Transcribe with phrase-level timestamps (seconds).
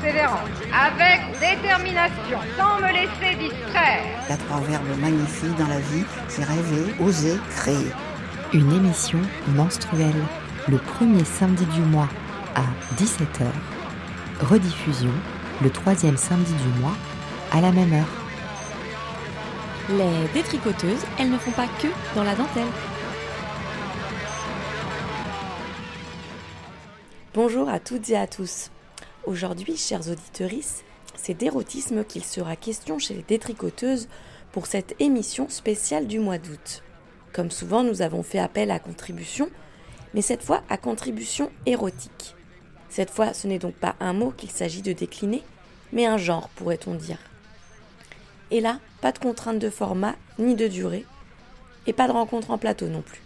[0.00, 4.04] persévérance, avec détermination, sans me laisser distraire.
[4.26, 7.92] Il y a trois verbes magnifiques dans la vie, c'est rêver, oser, créer.
[8.52, 10.22] Une émission menstruelle,
[10.68, 12.08] le premier samedi du mois
[12.54, 12.62] à
[12.96, 13.46] 17h.
[14.40, 15.12] Rediffusion,
[15.62, 16.96] le troisième samedi du mois
[17.52, 18.06] à la même heure.
[19.90, 22.62] Les détricoteuses, elles ne font pas que dans la dentelle.
[27.34, 28.70] Bonjour à toutes et à tous.
[29.26, 30.50] Aujourd'hui, chers auditeurs,
[31.14, 34.08] c'est d'érotisme qu'il sera question chez les détricoteuses
[34.50, 36.82] pour cette émission spéciale du mois d'août.
[37.34, 39.50] Comme souvent, nous avons fait appel à contribution,
[40.14, 42.34] mais cette fois à contribution érotique.
[42.88, 45.42] Cette fois, ce n'est donc pas un mot qu'il s'agit de décliner,
[45.92, 47.18] mais un genre, pourrait-on dire.
[48.50, 51.04] Et là, pas de contrainte de format ni de durée,
[51.86, 53.22] et pas de rencontre en plateau non plus.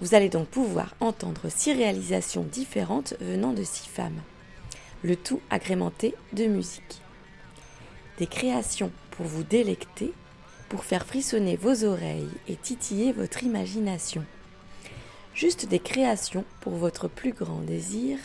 [0.00, 4.22] Vous allez donc pouvoir entendre six réalisations différentes venant de six femmes,
[5.02, 7.02] le tout agrémenté de musique.
[8.18, 10.12] Des créations pour vous délecter,
[10.68, 14.24] pour faire frissonner vos oreilles et titiller votre imagination.
[15.34, 18.18] Juste des créations pour votre plus grand désir,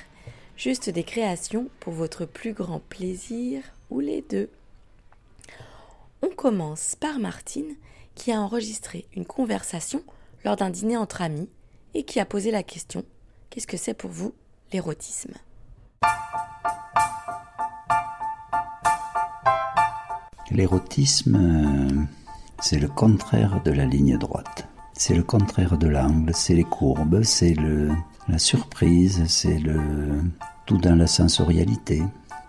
[0.55, 4.49] juste des créations pour votre plus grand plaisir, ou les deux.
[6.23, 7.75] On commence par Martine,
[8.15, 10.03] qui a enregistré une conversation
[10.43, 11.49] lors d'un dîner entre amis
[11.93, 13.05] et qui a posé la question
[13.49, 14.33] Qu'est-ce que c'est pour vous
[14.71, 15.33] l'érotisme?
[20.51, 22.01] L'érotisme, euh,
[22.59, 24.67] c'est le contraire de la ligne droite.
[24.93, 27.91] C'est le contraire de l'angle, c'est les courbes, c'est le,
[28.27, 29.79] la surprise, c'est le
[30.65, 32.03] tout dans la sensorialité.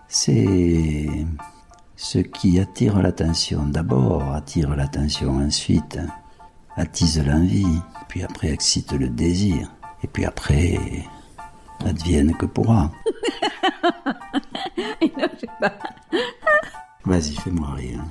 [0.07, 1.07] C'est
[1.95, 3.65] ce qui attire l'attention.
[3.65, 5.97] D'abord attire l'attention, ensuite
[6.75, 9.71] attise l'envie, puis après excite le désir,
[10.03, 10.77] et puis après
[11.85, 12.91] advienne que pourra.
[17.05, 18.03] Vas-y, fais-moi rire.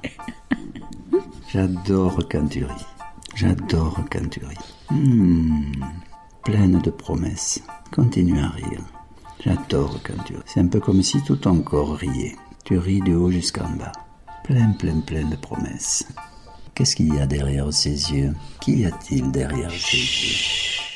[1.50, 2.86] J'adore quand tu ris.
[3.34, 4.56] J'adore quand tu ris.
[4.91, 5.72] Hmm,
[6.44, 7.62] pleine de promesses.
[7.91, 8.82] Continue à rire.
[9.44, 10.42] J'adore quand tu ris.
[10.47, 12.36] C'est un peu comme si tout ton corps riait.
[12.64, 13.92] Tu ris de haut jusqu'en bas.
[14.44, 16.06] Plein, plein, plein de promesses.
[16.74, 18.34] Qu'est-ce qu'il y a derrière ses yeux?
[18.60, 20.91] Qu'y a-t-il derrière ses yeux?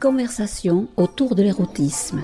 [0.00, 2.22] Conversation autour de l'érotisme.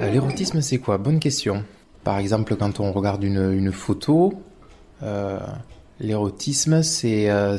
[0.00, 0.96] Euh, L'érotisme, c'est quoi?
[0.96, 1.62] Bonne question.
[2.02, 4.32] Par exemple, quand on regarde une, une photo,
[5.02, 5.38] euh,
[6.00, 7.58] l'érotisme, c'est euh,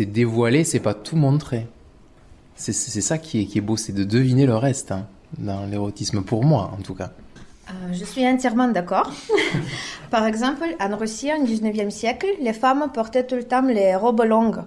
[0.00, 1.68] dévoiler, c'est pas tout montrer.
[2.56, 5.06] C'est ça qui est, qui est beau, c'est de deviner le reste hein,
[5.38, 7.12] dans l'érotisme, pour moi en tout cas.
[7.68, 9.10] Euh, je suis entièrement d'accord.
[10.10, 14.22] Par exemple, en Russie, au 19e siècle, les femmes portaient tout le temps les robes
[14.22, 14.62] longues.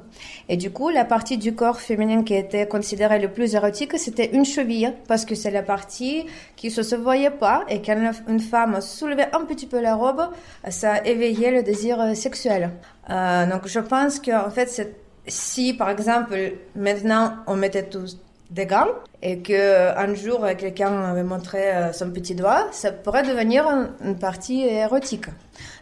[0.49, 4.31] Et du coup, la partie du corps féminin qui était considérée le plus érotique, c'était
[4.33, 6.25] une cheville, parce que c'est la partie
[6.57, 7.63] qui ne se voyait pas.
[7.69, 10.27] Et quand une femme soulevait un petit peu la robe,
[10.69, 12.71] ça éveillait le désir euh, sexuel.
[13.09, 14.93] Euh, donc je pense que en fait, c'est-
[15.25, 16.35] si par exemple
[16.75, 18.17] maintenant on mettait tous
[18.49, 18.87] des gants
[19.21, 23.89] et que un jour quelqu'un avait montré euh, son petit doigt, ça pourrait devenir un-
[24.03, 25.25] une partie érotique.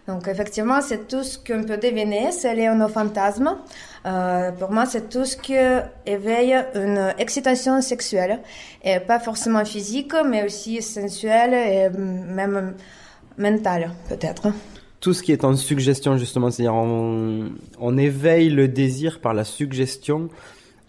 [0.07, 3.57] Donc effectivement, c'est tout ce qu'on peut deviner, c'est lié nos fantasmes.
[4.05, 5.55] Euh, pour moi, c'est tout ce qui
[6.05, 8.39] éveille une excitation sexuelle,
[8.83, 12.73] et pas forcément physique, mais aussi sensuelle et même
[13.37, 14.47] mentale, peut-être.
[14.99, 20.29] Tout ce qui est en suggestion, justement, c'est-à-dire on éveille le désir par la suggestion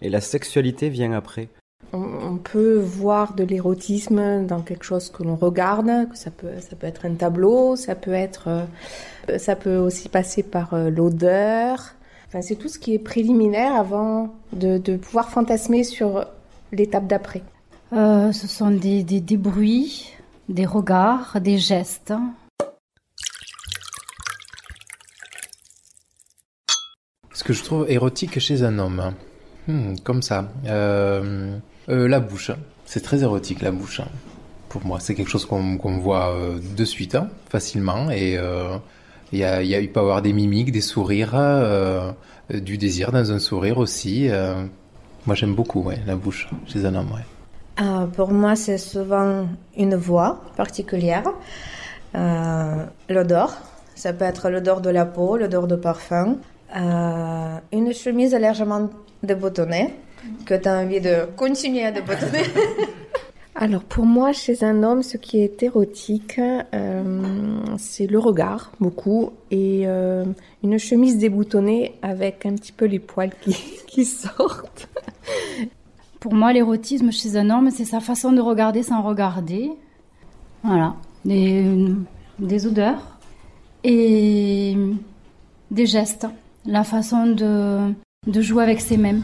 [0.01, 1.49] et la sexualité vient après.
[1.91, 6.75] On, peut voir de l'érotisme dans quelque chose que l'on regarde, que ça peut, ça
[6.75, 8.47] peut être un tableau, ça peut être,
[9.27, 11.95] euh, ça peut aussi passer par euh, l'odeur.
[12.27, 16.25] Enfin, c'est tout ce qui est préliminaire avant de, de pouvoir fantasmer sur
[16.71, 17.41] l'étape d'après.
[17.93, 20.13] Euh, ce sont des, des, des bruits,
[20.47, 22.13] des regards, des gestes.
[27.33, 29.13] Ce que je trouve érotique chez un homme, hein.
[29.67, 31.57] Hmm, comme ça, Euh,
[31.89, 32.51] euh, la bouche,
[32.85, 33.99] c'est très érotique la bouche.
[34.01, 34.07] hein.
[34.69, 38.77] Pour moi, c'est quelque chose qu'on voit euh, de suite, hein, facilement, et euh,
[39.31, 41.35] il y a, y a- avoir des mimiques, des sourires,
[42.53, 44.29] du désir dans un sourire aussi.
[45.25, 47.09] Moi, j'aime beaucoup, la bouche chez un homme.
[47.81, 49.47] Euh, pour moi, c'est souvent
[49.77, 51.25] une voix particulière,
[52.13, 53.57] l'odeur.
[53.95, 56.37] Ça peut être l'odeur de la peau, l'odeur de parfum,
[56.75, 58.89] une chemise légèrement
[59.23, 59.93] déboutonnée
[60.45, 62.43] que tu as envie de continuer à déboutonner.
[63.55, 69.31] Alors pour moi, chez un homme, ce qui est érotique, euh, c'est le regard, beaucoup,
[69.51, 70.23] et euh,
[70.63, 73.53] une chemise déboutonnée avec un petit peu les poils qui,
[73.87, 74.87] qui sortent.
[76.21, 79.71] Pour moi, l'érotisme chez un homme, c'est sa façon de regarder sans regarder.
[80.63, 80.95] Voilà.
[81.25, 81.65] Des,
[82.39, 83.17] des odeurs
[83.83, 84.77] et
[85.71, 86.27] des gestes.
[86.65, 87.93] La façon de,
[88.27, 89.19] de jouer avec ses mains.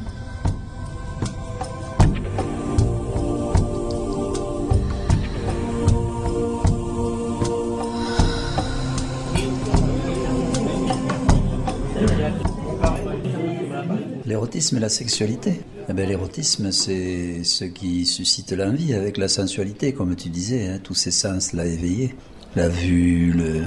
[14.56, 15.62] L'érotisme et la sexualité.
[15.90, 20.80] Eh ben, l'érotisme, c'est ce qui suscite l'envie avec la sensualité, comme tu disais, hein,
[20.82, 22.16] tous ces sens-là éveillés.
[22.56, 23.64] La vue, le,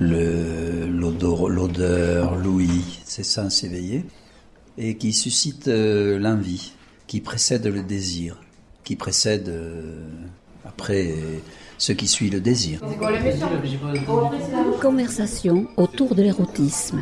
[0.00, 4.04] le, l'odeur, l'ouïe, ces sens éveillés,
[4.78, 6.72] et qui suscitent euh, l'envie,
[7.06, 8.36] qui précède le désir,
[8.82, 10.08] qui précède euh,
[10.64, 11.14] après
[11.78, 12.80] ce qui suit le désir.
[14.80, 17.00] Conversation autour de l'érotisme.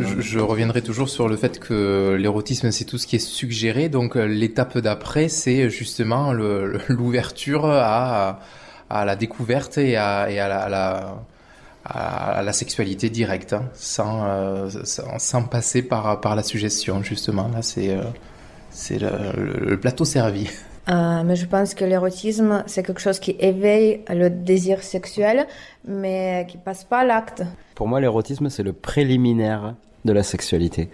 [0.00, 3.88] Je, je reviendrai toujours sur le fait que l'érotisme, c'est tout ce qui est suggéré.
[3.88, 6.32] Donc euh, l'étape d'après, c'est justement
[6.88, 8.40] l'ouverture à,
[8.90, 11.16] à la découverte et à, et à la, à la-
[11.88, 17.46] à la sexualité directe, hein, sans, euh, sans, sans passer par, par la suggestion, justement.
[17.54, 18.02] Là, c'est euh,
[18.70, 20.48] c'est le, le- le plateau servi.
[20.88, 25.48] Euh, mais je pense que l'érotisme, c'est quelque chose qui éveille le désir sexuel,
[25.84, 27.42] mais qui passe pas à l'acte.
[27.74, 29.74] Pour moi, l'érotisme, c'est le préliminaire
[30.06, 30.88] de la sexualité.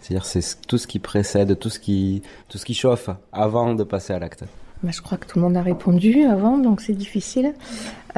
[0.00, 3.84] C'est-à-dire, c'est tout ce qui précède, tout ce qui, tout ce qui chauffe avant de
[3.84, 4.44] passer à l'acte.
[4.82, 7.54] Bah, je crois que tout le monde a répondu avant, donc c'est difficile.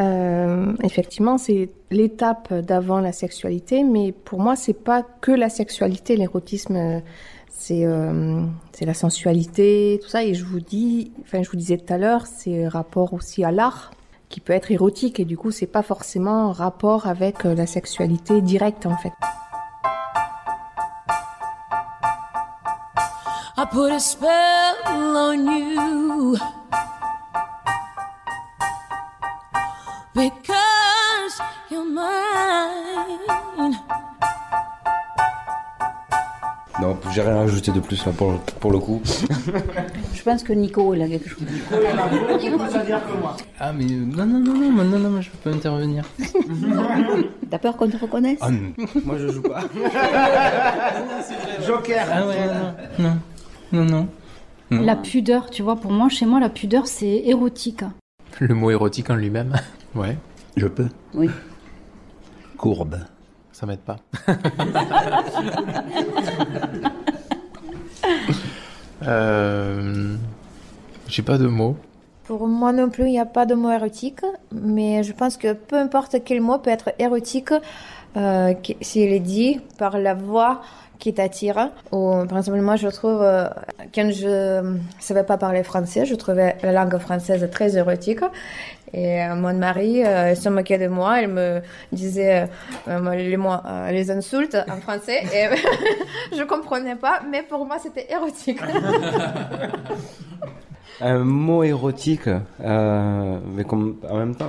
[0.01, 6.17] Euh, effectivement, c'est l'étape d'avant la sexualité, mais pour moi, c'est pas que la sexualité.
[6.17, 7.03] L'érotisme,
[7.51, 8.43] c'est euh,
[8.81, 10.25] la sensualité, tout ça.
[10.25, 13.53] Et je vous dis, enfin, je vous disais tout à l'heure, c'est rapport aussi à
[13.53, 13.93] l'art
[14.29, 18.41] qui peut être érotique, et du coup, c'est pas forcément rapport avec euh, la sexualité
[18.41, 19.13] directe, en fait.
[23.67, 24.77] I put a spell
[25.17, 26.37] on you
[30.15, 33.75] because you're mine.
[36.81, 39.03] Non, j'ai rien à ajouter de plus là pour, pour le coup.
[40.15, 41.43] Je pense que Nico, il a quelque chose.
[43.59, 46.05] Ah, mais non, non, non, non, non, non, non, je peux intervenir.
[47.51, 48.39] T'as peur qu'on te reconnaisse?
[48.43, 48.73] Ah, non.
[49.05, 49.61] Moi, je joue pas.
[51.67, 52.75] Joker Ah ouais, non,
[53.09, 53.17] non,
[53.73, 54.09] non, non.
[54.71, 54.83] non.
[54.83, 57.85] La pudeur, tu vois, pour moi, chez moi, la pudeur, c'est érotique.
[58.41, 59.55] Le mot érotique en lui-même.
[59.95, 60.19] Ouais.
[60.59, 61.31] Je peux Oui.
[62.59, 62.99] Courbe.
[63.51, 63.97] Ça m'aide pas.
[69.07, 70.17] euh...
[71.09, 71.79] J'ai pas de mots.
[72.25, 74.21] Pour moi non plus, il n'y a pas de mot érotique,
[74.53, 77.53] mais je pense que peu importe quel mot peut être érotique
[78.17, 80.63] euh, s'il est dit par la voix
[80.99, 81.71] qui t'attire.
[81.93, 83.49] Ou, par moi, je trouve, euh,
[83.95, 88.21] quand je savais pas parler français, je trouvais la langue française très érotique.
[88.93, 91.61] Et euh, mon mari euh, se moquait de moi, il me
[91.93, 92.49] disait
[92.89, 95.49] euh, les, mots, euh, les insultes en français, et
[96.37, 98.61] je comprenais pas, mais pour moi, c'était érotique.
[101.01, 104.49] Un mot érotique, euh, mais en même temps,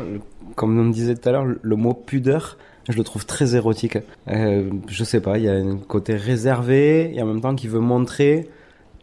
[0.55, 2.57] comme on disait tout à l'heure, le mot pudeur,
[2.89, 3.97] je le trouve très érotique.
[4.27, 7.67] Euh, je sais pas, il y a un côté réservé et en même temps qui
[7.67, 8.49] veut montrer,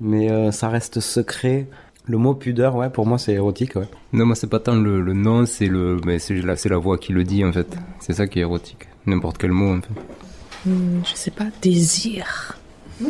[0.01, 1.67] mais euh, ça reste secret.
[2.07, 3.89] Le mot pudeur, ouais, pour moi c'est érotique, ouais.
[4.13, 6.77] Non, moi c'est pas tant le, le nom, c'est le, mais c'est la, c'est la
[6.77, 7.77] voix qui le dit en fait.
[8.01, 8.89] C'est ça qui est érotique.
[9.07, 10.69] N'importe quel mot en fait.
[10.71, 12.59] Hmm, je sais pas, désir.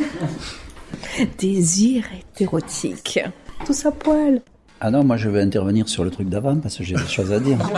[1.38, 3.20] désir est érotique.
[3.64, 4.42] Tout ça poil.
[4.80, 7.32] Ah non, moi je vais intervenir sur le truc d'avant parce que j'ai des choses
[7.32, 7.58] à dire.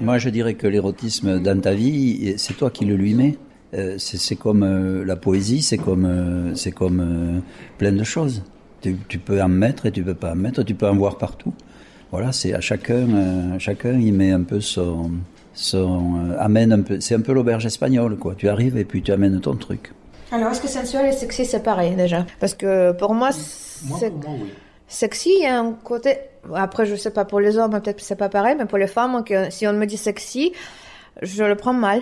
[0.00, 3.36] Moi je dirais que l'érotisme dans ta vie, c'est toi qui le lui mets.
[3.74, 7.40] Euh, c'est comme euh, la poésie, c'est comme, euh, c'est comme euh,
[7.76, 8.42] plein de choses.
[8.80, 11.18] Tu, tu peux en mettre et tu peux pas en mettre, tu peux en voir
[11.18, 11.52] partout.
[12.10, 15.10] Voilà, c'est à chacun, euh, chacun il met un peu son,
[15.52, 16.98] son euh, amène un peu.
[17.00, 18.34] C'est un peu l'auberge espagnole quoi.
[18.34, 19.92] Tu arrives et puis tu amènes ton truc.
[20.32, 22.24] Alors, est-ce que sensuel et sexy, c'est pareil déjà?
[22.40, 24.12] Parce que pour moi, c'est...
[24.88, 26.18] Sexy, il y a un côté.
[26.54, 28.86] Après, je sais pas pour les hommes, peut-être que c'est pas pareil, mais pour les
[28.86, 30.52] femmes, que si on me dit sexy,
[31.22, 32.00] je le prends mal.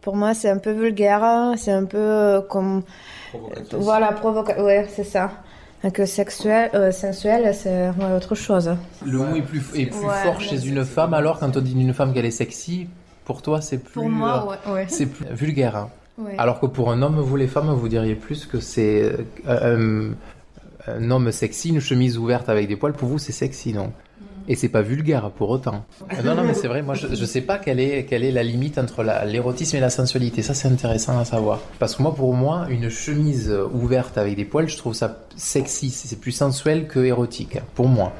[0.00, 2.82] Pour moi, c'est un peu vulgaire, c'est un peu euh, comme.
[3.72, 4.64] Voilà, provocateur.
[4.64, 5.30] Ouais, c'est ça.
[5.92, 8.74] Que sexuel, euh, sensuel, c'est ouais, autre chose.
[9.06, 11.74] Le mot est plus, est plus Ouais, fort chez une femme, alors quand on dit
[11.74, 12.88] d'une femme qu'elle est sexy,
[13.24, 13.92] pour toi c'est plus.
[13.92, 14.86] Pour moi, euh, ouais, ouais.
[14.88, 15.76] C'est plus vulgaire.
[15.76, 15.90] hein.
[16.18, 16.34] Ouais.
[16.36, 19.12] Alors que pour un homme, vous les femmes, vous diriez plus que c'est
[19.46, 20.10] euh,
[20.96, 23.92] un, homme sexy, une chemise ouverte avec des poils, pour vous c'est sexy, non?
[24.50, 25.84] Et c'est pas vulgaire pour autant.
[26.10, 28.32] Euh, non, non, mais c'est vrai, moi je, je sais pas quelle est, quelle est
[28.32, 30.40] la limite entre l'érotisme et la sensualité.
[30.40, 31.60] Ça c'est intéressant à savoir.
[31.78, 35.90] Parce que moi, pour moi, une chemise ouverte avec des poils, je trouve ça sexy.
[35.90, 38.14] C'est plus sensuel que érotique, pour moi.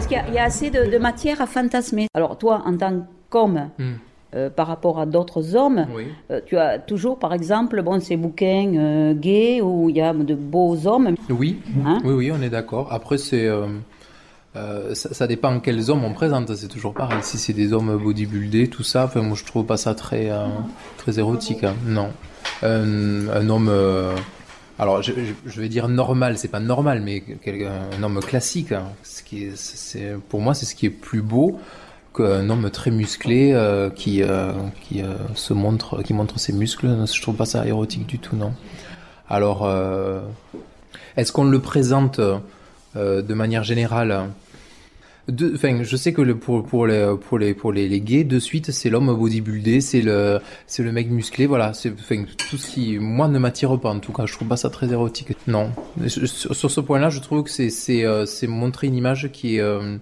[0.00, 2.06] Est-ce qu'il y a- il y, a assez de, de matière à fantasmer?
[2.14, 3.92] Alors toi, en tant qu'homme, Hmm.
[4.34, 6.06] euh, par rapport à d'autres hommes, Oui.
[6.30, 10.14] euh, tu as toujours, par exemple, bon, ces bouquins euh, gays où il y a
[10.14, 11.14] de beaux hommes.
[11.28, 11.98] Oui, Hein?
[12.02, 12.88] Oui, oui, on est d'accord.
[12.90, 13.46] Après, c'est,
[14.54, 16.54] ça, ça dépend quels hommes on présente.
[16.56, 17.18] C'est toujours pareil.
[17.22, 20.30] Si c'est des hommes bodybuildés, tout ça, enfin, moi je trouve pas ça très,
[20.96, 21.62] très érotique.
[21.62, 21.74] hein.
[21.84, 22.08] Non,
[22.62, 23.70] un, un homme,
[24.80, 25.12] alors je,
[25.60, 27.22] vais dire normal, c'est pas normal, mais
[27.66, 28.72] un homme classique.
[28.72, 28.84] hein.
[29.02, 31.60] Ce qui est, c'est, pour moi, c'est ce qui est plus beau
[32.16, 37.04] qu'un homme très musclé euh, qui, euh, qui euh, se montre, qui montre ses muscles.
[37.06, 38.54] Je trouve pas ça érotique du tout, non.
[39.28, 39.70] Alors.
[41.18, 42.18] est-ce qu'on le présente
[42.94, 44.30] de manière générale
[45.30, 46.86] de, je sais que pour,
[47.72, 50.40] les, gays, de suite, c'est l'homme bodybuildé, c'est le,
[50.92, 51.72] mec musclé, voilà.
[51.72, 54.26] C'est, tout ce qui, moi, ne m'attire pas, en tout cas.
[54.26, 55.36] Je trouve pas ça très érotique.
[55.46, 55.70] Non.
[56.06, 59.98] Sur, ce point-là, je trouve que c'est, euh, montrer une image qui est, euh,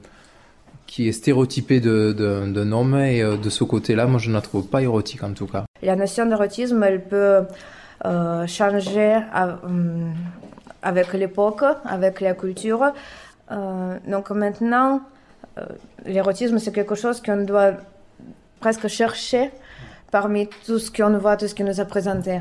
[1.12, 4.66] stéréotypée de, de, d'un homme, et euh, de ce côté-là, moi, je ne la trouve
[4.66, 5.64] pas érotique, en tout cas.
[5.82, 7.42] La notion d'érotisme, elle peut
[8.46, 9.18] changer
[10.82, 12.92] avec l'époque, avec la culture.
[13.50, 15.02] Donc maintenant,
[16.04, 17.72] l'érotisme, c'est quelque chose qu'on doit
[18.60, 19.50] presque chercher
[20.10, 22.40] parmi tout ce qu'on voit, tout ce qu'on nous a présenté.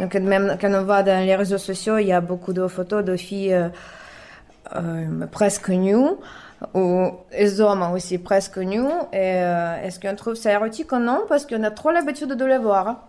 [0.00, 3.04] Donc même quand on va dans les réseaux sociaux, il y a beaucoup de photos
[3.04, 3.68] de filles euh,
[4.74, 6.16] euh, presque nues,
[6.72, 8.80] ou les hommes aussi presque nus.
[9.12, 11.22] Et euh, est-ce qu'on trouve ça érotique ou non?
[11.28, 13.06] Parce qu'on a trop l'habitude de les voir.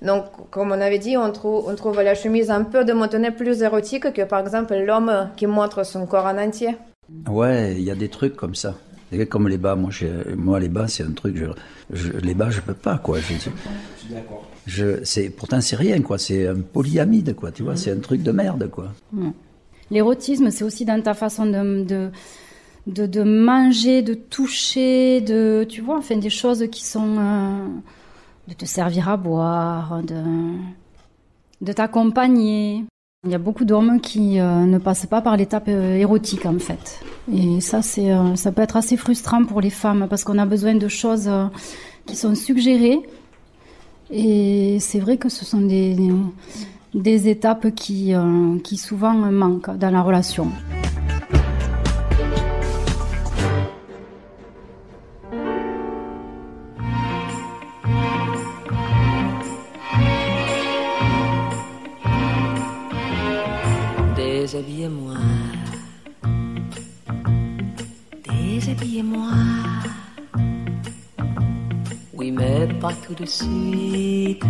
[0.00, 3.62] Donc, comme on avait dit, on trouve, on trouve la chemise un peu démontonnée plus
[3.62, 6.76] érotique que par exemple l'homme qui montre son corps en entier.
[7.26, 8.76] Ouais, il y a des trucs comme ça.
[9.30, 9.90] Comme les bas, moi,
[10.36, 11.36] moi les bas, c'est un truc,
[11.90, 13.18] je, les bas, je peux pas, quoi.
[13.20, 13.50] Je,
[14.66, 16.18] je, c'est, pourtant, c'est rien, quoi.
[16.18, 17.50] C'est un polyamide, quoi.
[17.50, 18.92] Tu vois, c'est un truc de merde, quoi.
[19.90, 22.10] L'érotisme, c'est aussi dans ta façon de,
[22.86, 27.66] de manger, de toucher, de, tu vois, enfin, des choses qui sont euh,
[28.48, 30.22] de te servir à boire, de,
[31.62, 32.84] de t'accompagner.
[33.24, 36.60] Il y a beaucoup d'hommes qui euh, ne passent pas par l'étape euh, érotique, en
[36.60, 37.00] fait.
[37.34, 40.46] Et ça, c'est, euh, ça peut être assez frustrant pour les femmes parce qu'on a
[40.46, 41.28] besoin de choses
[42.06, 43.00] qui sont suggérées.
[44.12, 45.96] Et c'est vrai que ce sont des,
[46.94, 48.14] des étapes qui,
[48.62, 50.52] qui souvent manquent dans la relation.
[64.58, 65.14] Déshabillez-moi.
[68.28, 69.30] Déshabillez-moi.
[72.12, 74.42] Oui, mais pas tout de suite.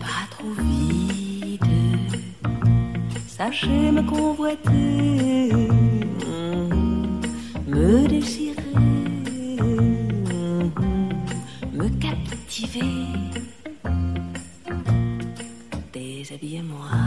[0.00, 1.60] Pas trop vite.
[3.26, 5.52] Sachez me convoiter.
[6.24, 7.20] Mhm.
[7.66, 8.62] Me désirer.
[9.60, 10.72] Mhm.
[11.74, 12.96] Me captiver.
[15.92, 16.97] Déshabillez-moi.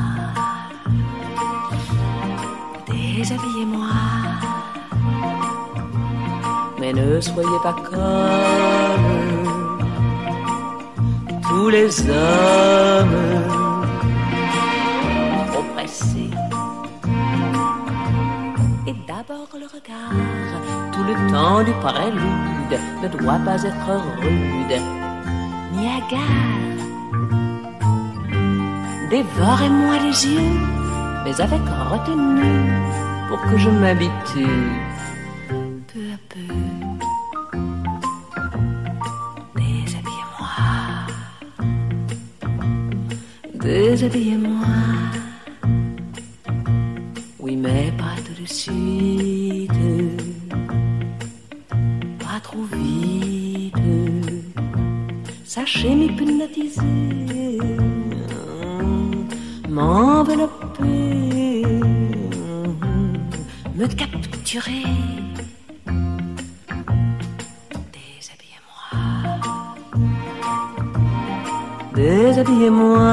[3.32, 3.88] Déshabillez-moi.
[6.80, 9.08] Mais ne soyez pas comme
[11.48, 13.22] tous les hommes
[15.48, 16.32] trop pressés.
[18.88, 20.12] Et d'abord le regard,
[20.92, 24.82] tout le temps du prélude, ne doit pas être rude
[25.74, 26.72] ni hagard.
[29.10, 30.60] Dévorez-moi les yeux,
[31.24, 31.62] mais avec
[31.92, 32.82] retenue,
[33.32, 34.60] pour que je m'habitue
[35.88, 36.54] peu à peu.
[39.56, 40.50] Déshabillez-moi,
[43.54, 44.68] déshabillez-moi.
[47.40, 49.72] Oui, mais pas tout de suite,
[52.20, 53.76] pas trop vite.
[55.46, 57.58] Sachez m'hypnotiser
[59.70, 60.61] m'envelopper,
[63.82, 64.84] me capturer.
[67.96, 68.90] Déshabillez-moi,
[71.96, 73.08] déshabillez-moi.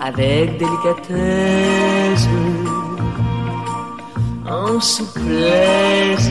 [0.00, 2.28] Avec délicatesse,
[4.46, 6.30] en souplesse.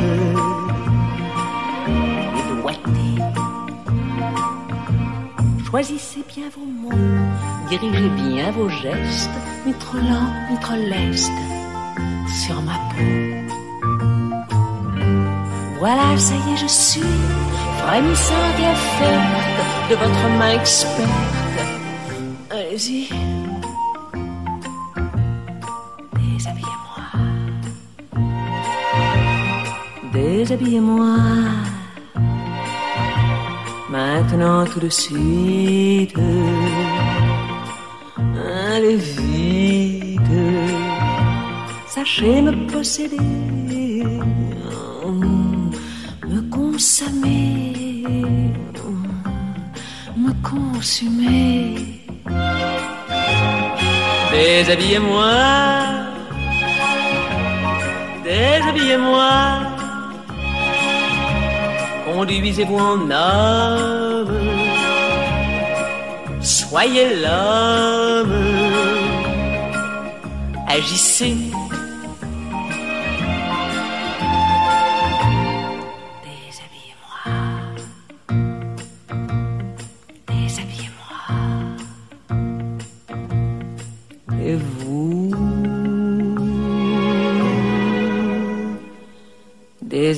[5.69, 7.07] Choisissez bien vos mots,
[7.69, 9.29] dirigez bien vos gestes,
[9.67, 11.39] ni trop lent, ni trop leste,
[12.41, 13.03] sur ma peau.
[15.79, 17.13] Voilà, ça y est, je suis
[17.81, 19.57] frémissante et offerte
[19.89, 21.59] de votre main experte.
[22.49, 23.09] Allez-y.
[26.17, 27.03] Déshabillez-moi.
[30.13, 31.17] Déshabillez-moi.
[33.89, 36.17] Maintenant tout de suite.
[38.75, 38.99] Allez
[42.17, 43.19] Sachez me posséder.
[46.27, 48.01] Me consommer.
[50.17, 51.75] Me consumer.
[54.31, 55.31] Déshabillez-moi,
[58.23, 59.33] déshabillez-moi,
[62.05, 64.37] conduisez-vous en homme,
[66.41, 68.33] soyez l'homme,
[70.67, 71.51] agissez.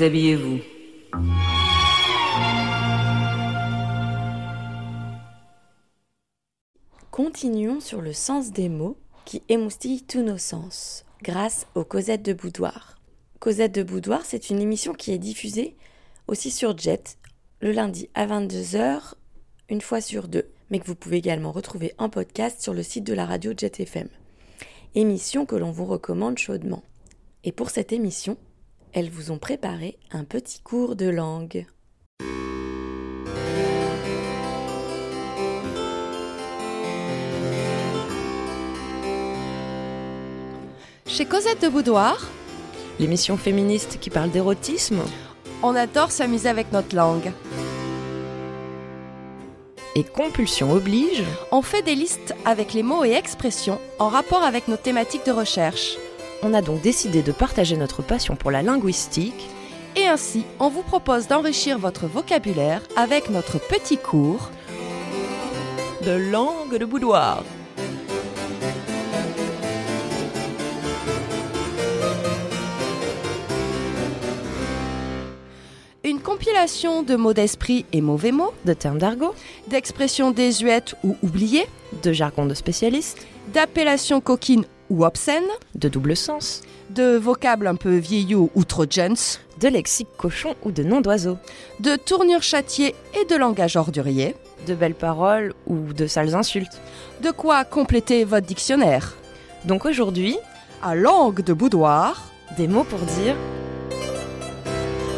[0.10, 0.60] Déshabillez-vous.
[7.12, 12.34] Continuons sur le sens des mots qui émoustillent tous nos sens, grâce aux Cosette de
[12.34, 13.00] Boudoir.
[13.40, 15.76] Cosette de Boudoir, c'est une émission qui est diffusée
[16.28, 17.18] aussi sur Jet,
[17.60, 19.14] le lundi à 22h,
[19.70, 23.04] une fois sur deux, mais que vous pouvez également retrouver en podcast sur le site
[23.04, 24.08] de la radio Jet FM.
[24.96, 26.84] Émission que l'on vous recommande chaudement.
[27.44, 28.38] Et pour cette émission,
[28.94, 31.66] elles vous ont préparé un petit cours de langue.
[41.08, 42.30] Chez Cosette de Boudoir,
[43.00, 45.00] L'émission féministe qui parle d'érotisme,
[45.64, 47.32] on adore s'amuser avec notre langue.
[49.96, 54.68] et compulsion oblige, On fait des listes avec les mots et expressions en rapport avec
[54.68, 55.98] nos thématiques de recherche.
[56.42, 59.50] On a donc décidé de partager notre passion pour la linguistique.
[59.96, 64.50] Et ainsi, on vous propose d'enrichir votre vocabulaire avec notre petit cours
[66.06, 67.44] de langue de boudoir.
[76.06, 79.36] Une compilation de mots d'esprit et mauvais mots, de termes d'argot,
[79.68, 81.68] d'expressions désuètes ou oubliées,
[82.04, 85.44] de jargon de spécialiste, d'appellations coquines ou obscènes,
[85.76, 89.16] de double sens, de vocables un peu vieillots ou trop jeunes,
[89.60, 91.38] de lexique cochon ou de nom d'oiseau,
[91.80, 94.36] de tournures châtiées et de langage ordurier,
[94.68, 96.80] de belles paroles ou de sales insultes.
[97.22, 99.16] de quoi compléter votre dictionnaire.
[99.66, 100.38] Donc aujourd'hui,
[100.82, 103.36] À langue de boudoir, des mots pour dire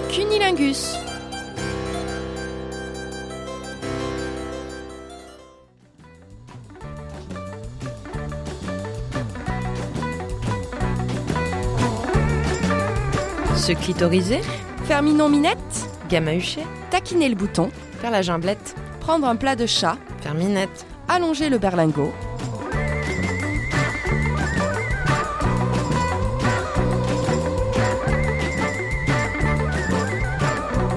[0.10, 0.98] cunilingus.
[13.62, 14.42] Se clitoriser,
[14.86, 17.70] Faire minon minette, gamahucher, taquiner le bouton,
[18.02, 22.12] faire la gimblette, prendre un plat de chat, faire minette, allonger le berlingot,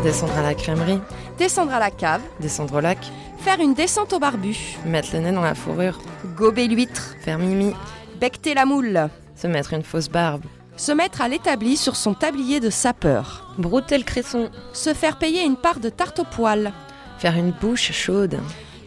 [0.03, 1.01] descendre à la crèmerie,
[1.37, 2.99] descendre à la cave, descendre au lac,
[3.41, 6.01] faire une descente au barbu, mettre le nez dans la fourrure,
[6.35, 7.75] gober l'huître, faire mimi,
[8.19, 10.45] becter la moule, se mettre une fausse barbe,
[10.77, 15.45] se mettre à l'établi sur son tablier de sapeur, brouter le cresson, se faire payer
[15.45, 16.73] une part de tarte au poil,
[17.19, 18.39] faire une bouche chaude,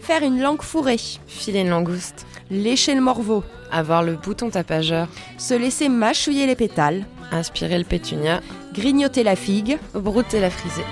[0.02, 5.54] faire une langue fourrée, filer une langouste, lécher le morveau, avoir le bouton tapageur, se
[5.54, 8.42] laisser mâchouiller les pétales, aspirer le pétunia,
[8.74, 10.86] grignoter la figue, brouter la frisée.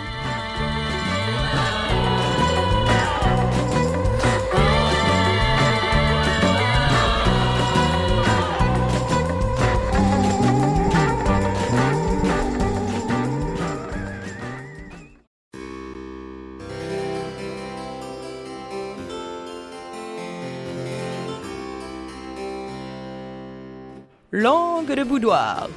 [24.35, 25.69] Langue de boudoir.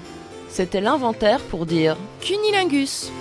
[0.48, 3.12] C'était l'inventaire pour dire cunilingus.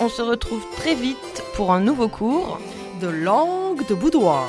[0.00, 2.58] On se retrouve très vite pour un nouveau cours
[3.00, 4.48] de langue de boudoir.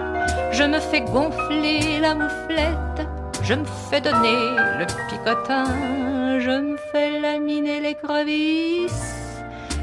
[0.51, 3.07] je me fais gonfler la mouflette.
[3.43, 4.37] Je me fais donner
[4.79, 5.65] le picotin,
[6.39, 9.41] je me fais laminer les crevisses,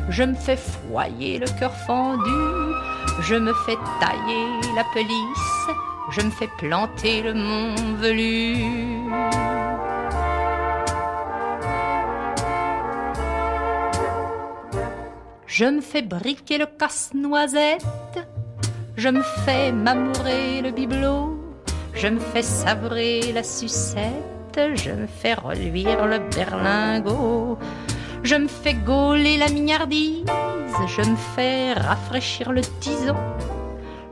[0.08, 2.30] je me fais foyer le cœur fendu,
[3.20, 5.68] je me fais tailler la pelisse,
[6.12, 8.56] je me fais planter le mont velu.
[15.46, 17.84] Je me fais briquer le casse-noisette,
[18.98, 21.38] je me fais m'amourer le bibelot.
[21.94, 27.58] Je me fais savrer la sucette, je me fais reluire le berlingot,
[28.24, 30.24] je me fais gauler la mignardise,
[30.86, 33.16] je me fais rafraîchir le tison,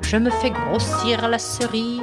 [0.02, 2.00] je me fais grossir la cerise,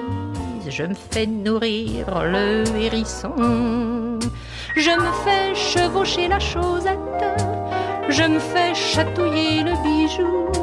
[0.69, 4.19] je me fais nourrir le hérisson,
[4.75, 6.97] je me fais chevaucher la chaussette,
[8.09, 10.62] je me fais chatouiller le bijou,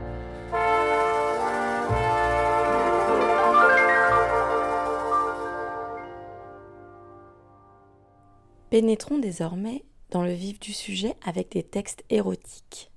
[8.71, 12.89] Pénétrons désormais dans le vif du sujet avec des textes érotiques.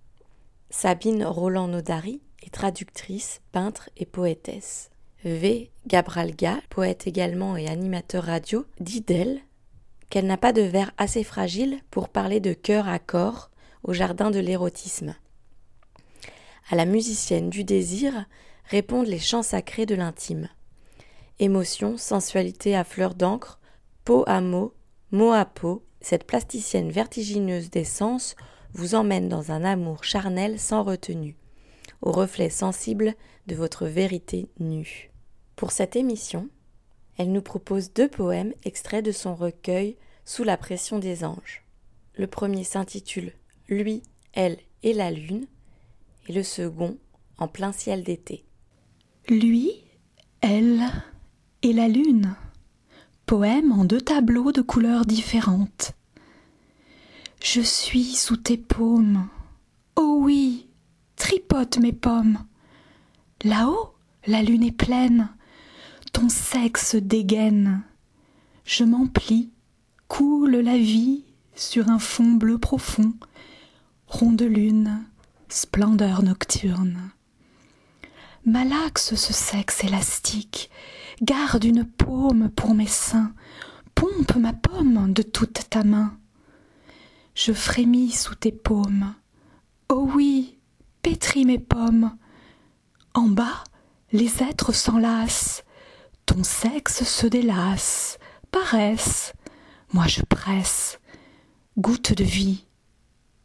[0.70, 4.92] Sabine Roland-Nodari est traductrice, peintre et poétesse.
[5.24, 5.72] V.
[5.88, 9.40] Gabralga, poète également et animateur radio, dit d'elle
[10.10, 13.50] qu'elle n'a pas de vers assez fragile pour parler de cœur à corps
[13.82, 15.16] au jardin de l'érotisme.
[16.70, 18.26] À la musicienne du désir
[18.66, 20.48] répondent les chants sacrés de l'intime.
[21.40, 23.58] Émotion, sensualité à fleur d'encre,
[24.04, 24.72] peau à mot,
[25.14, 28.36] mot à peau, cette plasticienne vertigineuse des sens
[28.72, 31.36] vous emmène dans un amour charnel sans retenue,
[32.02, 33.14] au reflet sensible
[33.46, 35.10] de votre vérité nue.
[35.56, 36.48] Pour cette émission,
[37.16, 41.64] elle nous propose deux poèmes extraits de son recueil Sous la pression des anges.
[42.16, 43.32] Le premier s'intitule
[43.68, 45.46] Lui, elle et la lune,
[46.28, 46.96] et le second
[47.38, 48.44] En plein ciel d'été.
[49.28, 49.84] Lui,
[50.40, 50.80] elle
[51.62, 52.34] et la lune.
[53.26, 55.92] Poème en deux tableaux de couleurs différentes.
[57.42, 59.28] Je suis sous tes paumes.
[59.96, 60.66] Oh oui,
[61.16, 62.38] tripote mes pommes.
[63.42, 63.94] Là-haut,
[64.26, 65.30] la lune est pleine.
[66.12, 67.82] Ton sexe dégaine.
[68.66, 69.50] Je m'emplis,
[70.08, 73.14] coule la vie sur un fond bleu profond.
[74.06, 75.02] Ronde lune,
[75.48, 77.10] splendeur nocturne.
[78.44, 80.70] Malaxe ce sexe élastique,
[81.22, 83.32] garde une paume pour mes seins,
[83.94, 86.16] pompe ma pomme de toute ta main.
[87.34, 89.14] Je frémis sous tes paumes.
[89.88, 90.58] Oh oui,
[91.02, 92.16] pétris mes pommes.
[93.14, 93.64] En bas,
[94.12, 95.64] les êtres s'enlacent,
[96.26, 98.18] ton sexe se délasse,
[98.50, 99.32] paresse,
[99.92, 100.98] moi je presse,
[101.76, 102.64] goutte de vie,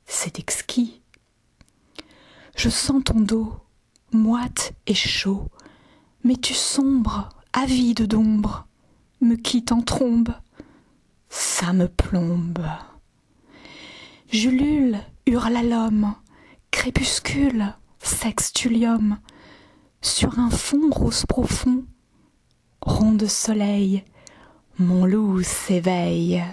[0.06, 1.02] c'est exquis.
[2.56, 3.54] Je sens ton dos,
[4.12, 5.48] moite et chaud,
[6.24, 8.68] mais tu sombres, avide d'ombre,
[9.22, 10.34] me quitte en trombe,
[11.30, 12.66] ça me plombe.
[14.32, 16.14] Julule, hurla l'homme,
[16.72, 19.18] crépuscule, sextulium,
[20.02, 21.84] sur un fond rose profond,
[22.82, 24.04] rond de soleil,
[24.78, 26.44] mon loup s'éveille.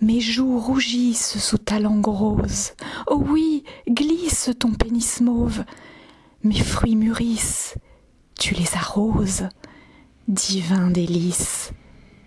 [0.00, 2.72] Mes joues rougissent sous ta langue rose.
[3.08, 5.64] Oh oui, glisse ton pénis mauve.
[6.44, 7.74] Mes fruits mûrissent,
[8.38, 9.48] tu les arroses.
[10.28, 11.72] Divin délice,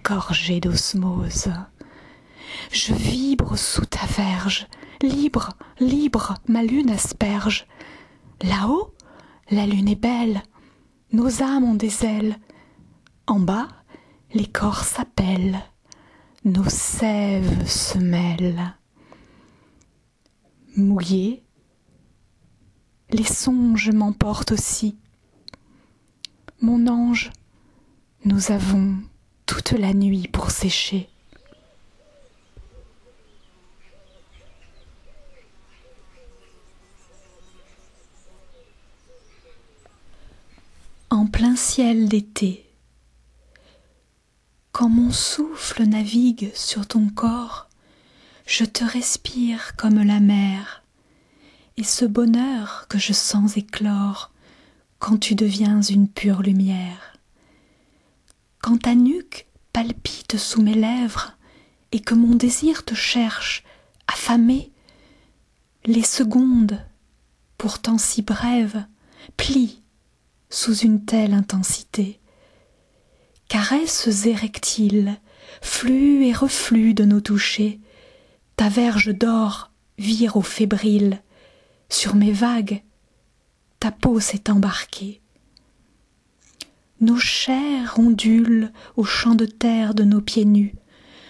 [0.04, 1.52] gorgé d'osmose.
[2.72, 4.68] Je vibre sous ta verge,
[5.02, 7.66] libre, libre, ma lune asperge.
[8.42, 8.94] Là-haut,
[9.50, 10.42] la lune est belle,
[11.12, 12.38] nos âmes ont des ailes.
[13.28, 13.68] En bas,
[14.34, 15.62] les corps s'appellent,
[16.44, 18.76] nos sèves se mêlent.
[20.76, 21.44] Mouillé,
[23.12, 24.98] les songes m'emportent aussi.
[26.64, 27.32] Mon ange,
[28.24, 28.98] nous avons
[29.48, 31.10] toute la nuit pour sécher.
[41.10, 42.70] En plein ciel d'été,
[44.72, 47.70] quand mon souffle navigue sur ton corps,
[48.46, 50.84] je te respire comme la mer,
[51.78, 54.31] et ce bonheur que je sens éclore
[55.02, 57.18] quand tu deviens une pure lumière.
[58.62, 61.36] Quand ta nuque palpite sous mes lèvres
[61.92, 63.64] et que mon désir te cherche,
[64.08, 64.72] affamé,
[65.86, 66.80] les secondes,
[67.58, 68.86] pourtant si brèves,
[69.38, 69.82] plient
[70.52, 72.20] sous une telle intensité.
[73.50, 75.20] Caresses érectiles,
[75.64, 77.80] flux et reflux de nos touchés,
[78.56, 81.24] ta verge d'or vire au fébrile,
[81.90, 82.84] sur mes vagues,
[83.82, 85.22] ta peau s'est embarquée.
[87.00, 90.76] Nos chairs ondulent au champ de terre de nos pieds nus,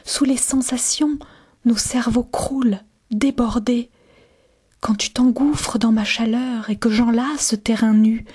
[0.03, 1.17] sous les sensations,
[1.63, 3.89] nos cerveaux croulent, débordés.
[4.81, 8.25] Quand tu t'engouffres dans ma chaleur et que j'enlace ce terrain nu,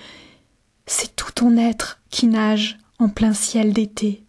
[0.87, 4.25] c'est tout ton être qui nage en plein ciel d'été.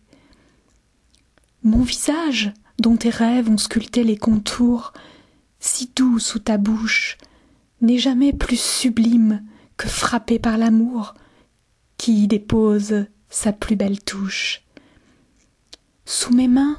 [1.63, 4.91] Mon visage, dont tes rêves ont sculpté les contours,
[5.61, 7.17] si doux sous ta bouche,
[7.79, 9.43] n'est jamais plus sublime
[9.77, 11.13] que frappé par l'amour
[11.97, 14.63] qui y dépose sa plus belle touche.
[16.05, 16.77] Sous mes mains,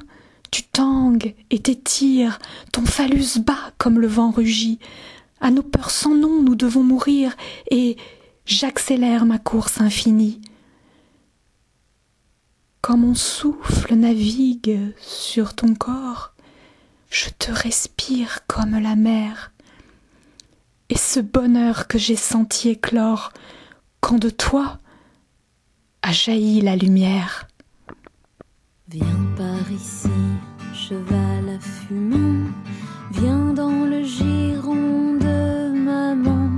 [0.51, 2.39] tu tangues et t'étires,
[2.71, 4.79] ton phallus bat comme le vent rugit.
[5.41, 7.35] À nos peurs sans nom, nous devons mourir,
[7.71, 7.95] et
[8.45, 10.41] j'accélère ma course infinie.
[12.81, 16.33] Quand mon souffle navigue sur ton corps,
[17.09, 19.51] je te respire comme la mer.
[20.89, 23.31] Et ce bonheur que j'ai senti éclore,
[24.01, 24.79] quand de toi
[26.01, 27.47] a jailli la lumière.
[28.87, 29.05] Viens
[29.37, 30.09] par ici,
[30.73, 32.49] cheval à fumant,
[33.11, 36.49] viens dans le giron de maman.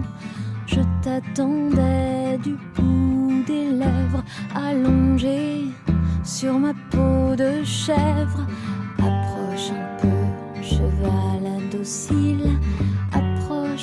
[0.66, 4.24] Je t'attendais du bout des lèvres,
[4.56, 5.66] allongé
[6.24, 8.48] sur ma peau de chèvre.
[9.00, 12.58] Approche un peu, cheval indocile,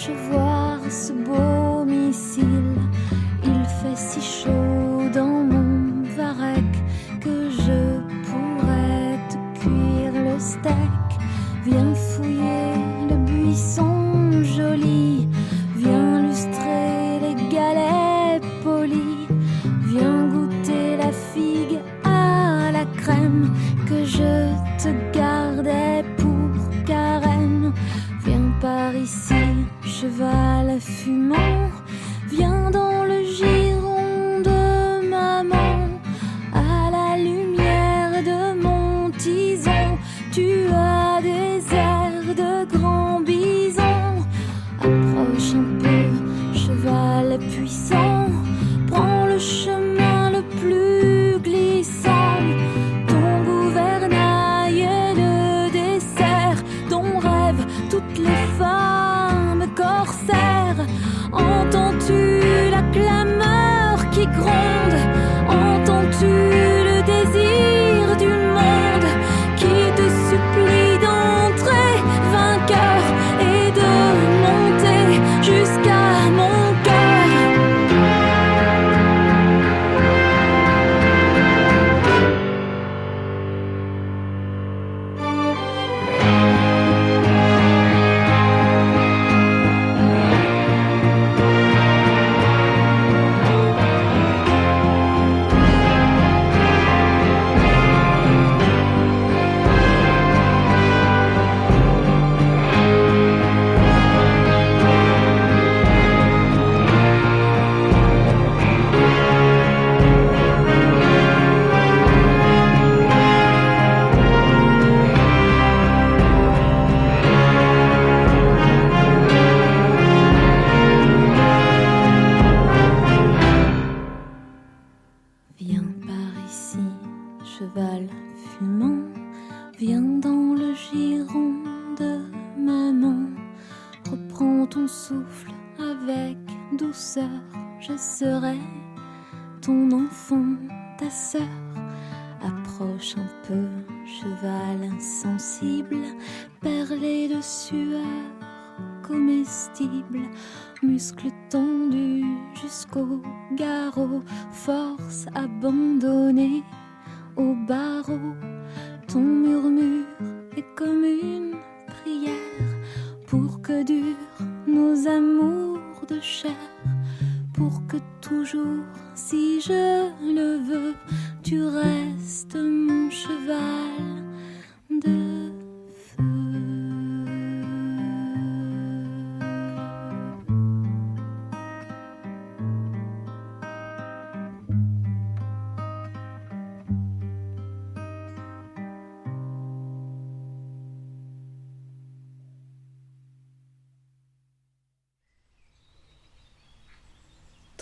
[0.06, 2.76] voir ce beau missile.
[3.44, 6.76] Il fait si chaud dans mon varech
[7.20, 11.08] que je pourrais te cuire le steak.
[11.64, 12.74] Viens fouiller
[13.10, 15.28] le buisson joli,
[15.76, 19.26] viens lustrer les galets polis,
[19.86, 23.52] viens goûter la figue à la crème
[23.86, 24.47] que je
[29.98, 31.67] cheval fumant,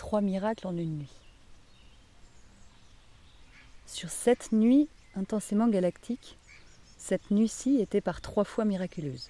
[0.07, 1.13] Trois miracles en une nuit.
[3.87, 6.37] Sur sept nuits intensément galactiques,
[6.97, 9.27] cette nuit-ci était par trois fois miraculeuse.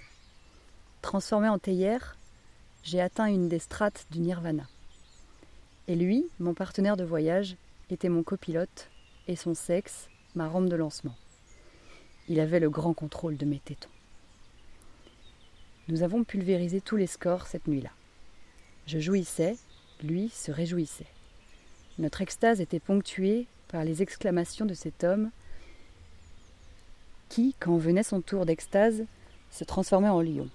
[1.01, 2.15] Transformée en théière,
[2.83, 4.67] j'ai atteint une des strates du nirvana.
[5.87, 7.55] Et lui, mon partenaire de voyage,
[7.89, 8.91] était mon copilote
[9.27, 11.15] et son sexe, ma rampe de lancement.
[12.27, 13.89] Il avait le grand contrôle de mes tétons.
[15.87, 17.89] Nous avons pulvérisé tous les scores cette nuit-là.
[18.85, 19.57] Je jouissais,
[20.03, 21.07] lui se réjouissait.
[21.99, 25.31] Notre extase était ponctuée par les exclamations de cet homme
[27.29, 29.03] qui, quand venait son tour d'extase,
[29.51, 30.49] se transformait en lion.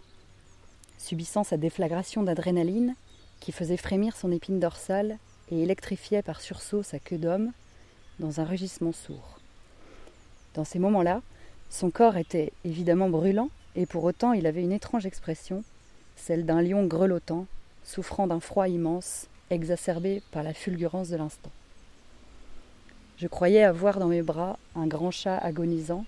[0.99, 2.95] Subissant sa déflagration d'adrénaline,
[3.41, 5.19] qui faisait frémir son épine dorsale
[5.51, 7.53] et électrifiait par sursaut sa queue d'homme,
[8.21, 9.39] dans un rugissement sourd.
[10.55, 11.23] Dans ces moments-là,
[11.71, 15.65] son corps était évidemment brûlant, et pour autant il avait une étrange expression,
[16.15, 17.47] celle d'un lion grelottant,
[17.83, 21.51] souffrant d'un froid immense, exacerbé par la fulgurance de l'instant.
[23.19, 26.05] Je croyais avoir dans mes bras un grand chat agonisant,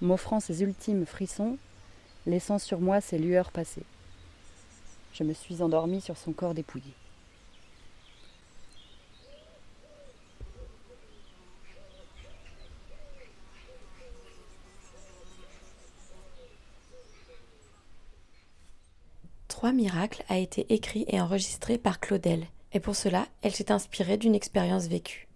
[0.00, 1.56] m'offrant ses ultimes frissons,
[2.26, 3.84] laissant sur moi ses lueurs passées.
[5.12, 6.92] Je me suis endormie sur son corps dépouillé.
[19.48, 24.16] Trois miracles a été écrit et enregistré par Claudel, et pour cela, elle s'est inspirée
[24.16, 25.28] d'une expérience vécue.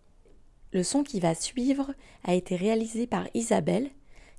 [0.73, 1.93] Le son qui va suivre
[2.25, 3.91] a été réalisé par Isabelle,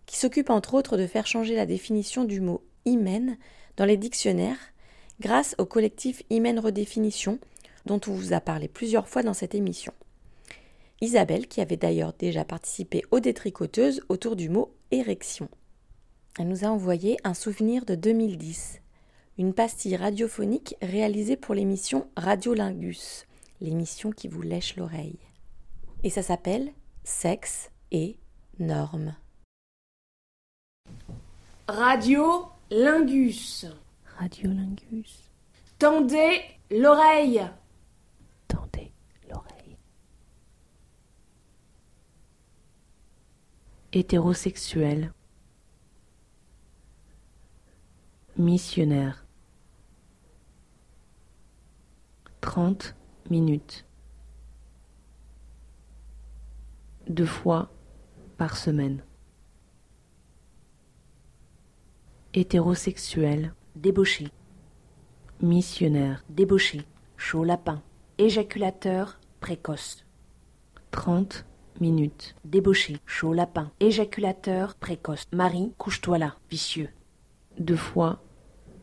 [0.05, 3.37] qui s'occupe entre autres de faire changer la définition du mot hymen
[3.77, 4.73] dans les dictionnaires
[5.19, 7.39] grâce au collectif Hymen Redéfinition,
[7.85, 9.93] dont on vous a parlé plusieurs fois dans cette émission.
[11.01, 15.49] Isabelle, qui avait d'ailleurs déjà participé aux détricoteuses autour du mot érection.
[16.39, 18.81] Elle nous a envoyé un souvenir de 2010,
[19.37, 23.25] une pastille radiophonique réalisée pour l'émission Radiolingus,
[23.61, 25.19] l'émission qui vous lèche l'oreille.
[26.03, 26.71] Et ça s'appelle
[27.03, 28.17] Sexe et
[28.59, 29.15] normes.
[31.67, 33.65] Radio Lingus.
[34.17, 35.31] Radio Lingus.
[35.79, 37.41] Tendez l'oreille.
[38.47, 38.91] Tendez
[39.29, 39.77] l'oreille.
[43.91, 45.13] Hétérosexuel.
[48.37, 49.22] Missionnaire.
[52.43, 52.93] 30
[53.29, 53.85] minutes.
[57.07, 57.71] Deux fois
[58.37, 59.01] par semaine.
[62.33, 63.53] Hétérosexuel.
[63.77, 64.27] Débauché.
[65.41, 66.25] Missionnaire.
[66.29, 66.85] Débauché.
[67.15, 67.81] Chaud lapin.
[68.17, 70.05] Éjaculateur précoce.
[70.91, 71.45] 30
[71.79, 72.35] minutes.
[72.43, 72.97] Débauché.
[73.05, 73.71] Chaud lapin.
[73.79, 75.27] Éjaculateur précoce.
[75.31, 76.35] Marie, couche-toi là.
[76.51, 76.89] Vicieux.
[77.57, 78.21] Deux fois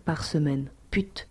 [0.07, 0.71] par semaine.
[0.91, 1.29] Pute.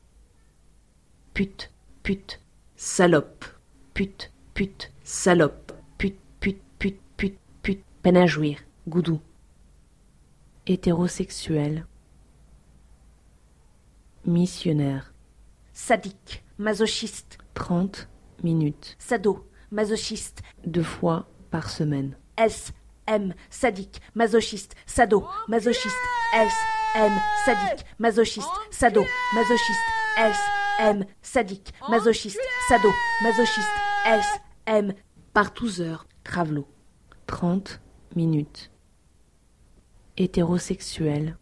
[1.34, 1.72] Pute.
[2.04, 2.40] Pute.
[2.76, 3.46] Salope.
[3.94, 4.32] Pute.
[4.54, 4.92] Pute.
[5.04, 5.74] Salope.
[5.98, 6.20] Pute.
[6.40, 6.62] Pute.
[6.80, 7.00] Pute.
[7.18, 7.40] Pute.
[7.62, 7.84] Pute.
[8.02, 8.60] Peine à jouir.
[8.88, 9.22] Goudou.
[10.66, 11.86] Hétérosexuel.
[14.26, 15.14] Missionnaire.
[15.74, 16.44] Sadique.
[16.58, 17.38] Masochiste.
[17.54, 18.08] 30
[18.44, 18.96] minutes.
[19.00, 19.46] Sado.
[19.72, 20.42] Masochiste.
[20.66, 22.16] Deux fois par semaine.
[22.38, 22.72] S.
[23.08, 23.34] M.
[23.50, 24.02] Sadique.
[24.16, 24.76] Masochiste.
[24.86, 25.26] Sado.
[25.48, 25.98] Masochiste.
[26.34, 26.54] S.
[26.96, 27.12] M.
[27.46, 27.86] Sadique.
[27.98, 28.50] Masochiste.
[28.72, 29.06] Sado.
[29.34, 29.80] Masochiste.
[30.18, 30.38] S.
[30.80, 31.06] M.
[31.22, 31.74] Sadique.
[31.90, 32.40] Masochiste.
[32.70, 32.90] Sado.
[33.22, 33.70] Masochiste.
[34.06, 34.26] S.
[34.66, 34.94] M.
[35.34, 36.08] Par 12 heures.
[36.24, 36.68] Travelot.
[37.28, 37.82] 30
[38.16, 38.72] minutes.
[40.18, 41.38] Hétérosexuel.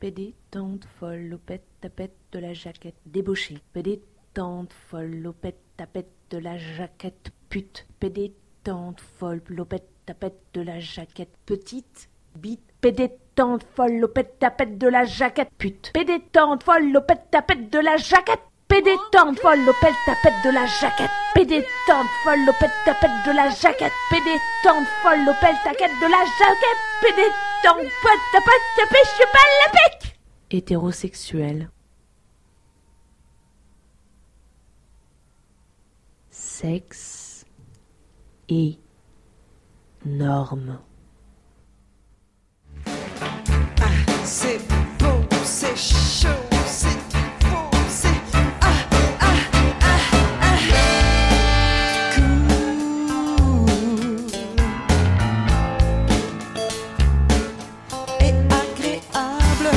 [0.00, 2.96] PD, tante, folle, lopette, tapette de la jaquette.
[3.06, 3.58] Débauché.
[3.72, 4.00] PD,
[4.34, 7.32] tante, folle, lopette, tapette de la jaquette.
[7.50, 7.86] Pute.
[8.00, 8.32] PD,
[8.64, 11.36] tante, folle, lopette, tapette de la jaquette.
[11.46, 12.08] Petite.
[12.34, 12.72] Bite.
[13.34, 15.50] Tante, folle, lopette, tapette de la jaquette.
[15.58, 15.90] Pute.
[15.92, 18.42] PD, tante, folle, lopette, tapette de la jaquette.
[18.72, 21.10] Pédétante folle, lopette, tapette de la jaquette.
[21.34, 23.92] Pédétante folle, lopette, tapette de la jaquette.
[24.08, 26.80] Pédétante folle, lopette, tapette de la jaquette.
[27.02, 30.18] Pédétante folle, tapette, tapette, je pas la pique.
[30.50, 31.70] Hétérosexuel.
[36.30, 37.44] Sexe
[38.48, 38.78] et
[40.06, 40.80] normes.
[44.34, 44.58] C'est
[44.98, 46.28] beau, c'est chaud,
[46.66, 46.96] c'est
[47.42, 48.08] beau, c'est
[48.62, 49.36] ah ah ah
[50.40, 50.56] ah.
[52.14, 52.48] Cool.
[58.20, 59.70] Et agréable,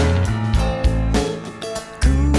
[2.01, 2.35] cool.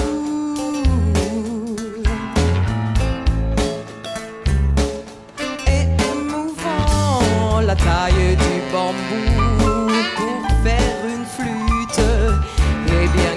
[5.67, 7.61] Et émouvant.
[7.61, 9.26] La taille du bambou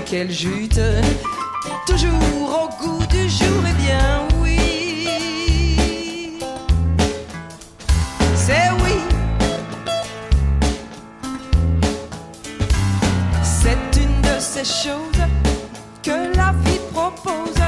[0.10, 0.82] qu'elle jute,
[1.86, 2.10] toujours
[2.50, 6.40] au goût du jour, et bien oui.
[8.36, 8.96] C'est oui.
[13.44, 15.24] C'est une de ces choses
[16.02, 17.62] que la vie propose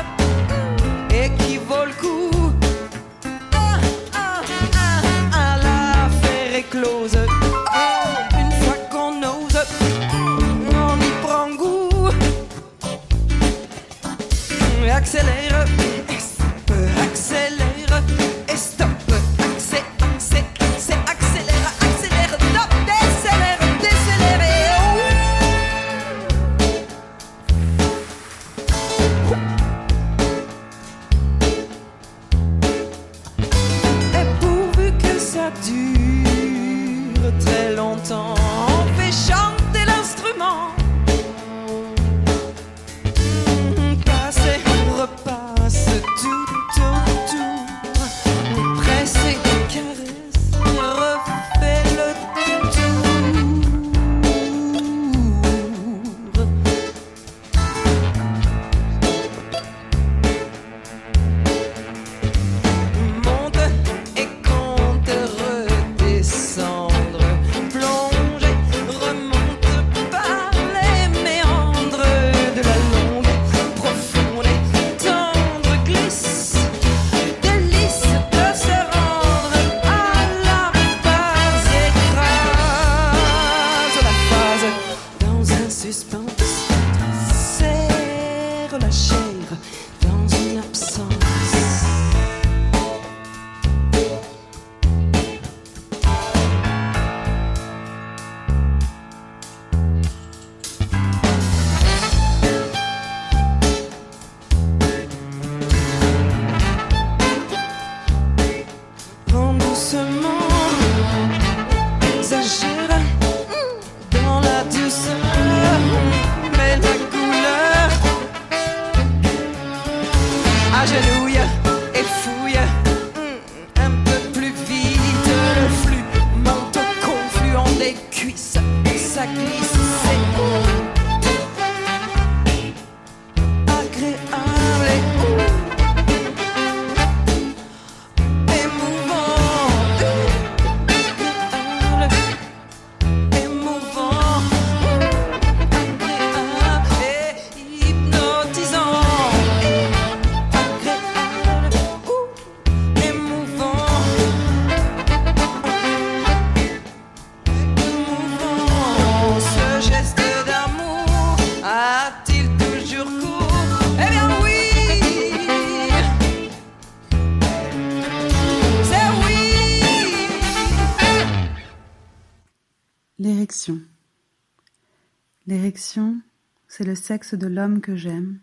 [177.11, 178.39] de l'homme que j'aime,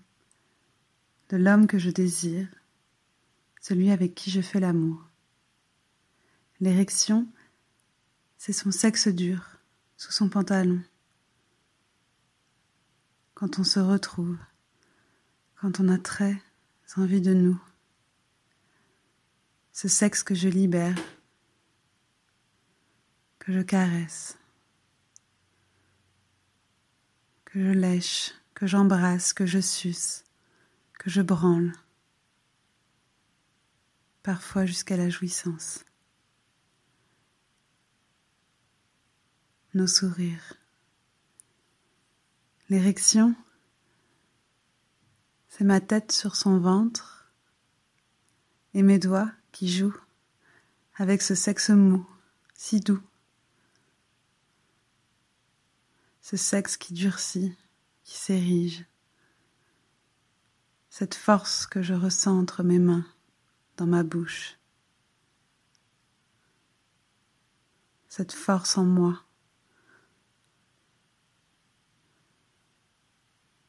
[1.30, 2.46] de l'homme que je désire,
[3.62, 5.08] celui avec qui je fais l'amour.
[6.60, 7.26] L'érection,
[8.36, 9.42] c'est son sexe dur,
[9.96, 10.82] sous son pantalon.
[13.32, 14.36] Quand on se retrouve,
[15.56, 16.36] quand on a très
[16.96, 17.58] envie de nous.
[19.72, 20.96] Ce sexe que je libère,
[23.38, 24.36] que je caresse,
[27.46, 30.24] que je lèche, que j'embrasse, que je suce,
[30.98, 31.72] que je branle,
[34.24, 35.84] parfois jusqu'à la jouissance.
[39.74, 40.54] Nos sourires,
[42.68, 43.36] l'érection,
[45.48, 47.30] c'est ma tête sur son ventre
[48.74, 50.02] et mes doigts qui jouent
[50.96, 52.04] avec ce sexe mou,
[52.54, 53.04] si doux,
[56.22, 57.56] ce sexe qui durcit
[58.08, 58.86] qui s'érige,
[60.88, 63.04] cette force que je ressens entre mes mains,
[63.76, 64.58] dans ma bouche,
[68.08, 69.22] cette force en moi.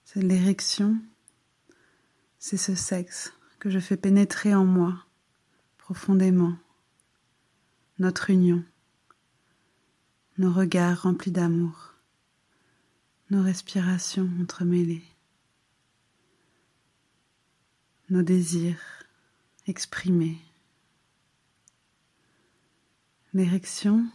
[0.06, 0.98] C'est l'érection,
[2.38, 5.06] c'est ce sexe que je fais pénétrer en moi
[5.78, 6.56] profondément,
[7.98, 8.64] notre union,
[10.38, 11.89] nos regards remplis d'amour
[13.30, 15.04] nos respirations entremêlées,
[18.10, 19.06] nos désirs
[19.68, 20.38] exprimés,
[23.34, 24.10] l'érection,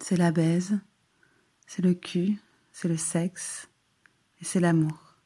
[0.00, 0.78] c'est la baise,
[1.66, 2.38] c'est le cul,
[2.72, 3.68] c'est le sexe
[4.40, 5.16] et c'est l'amour.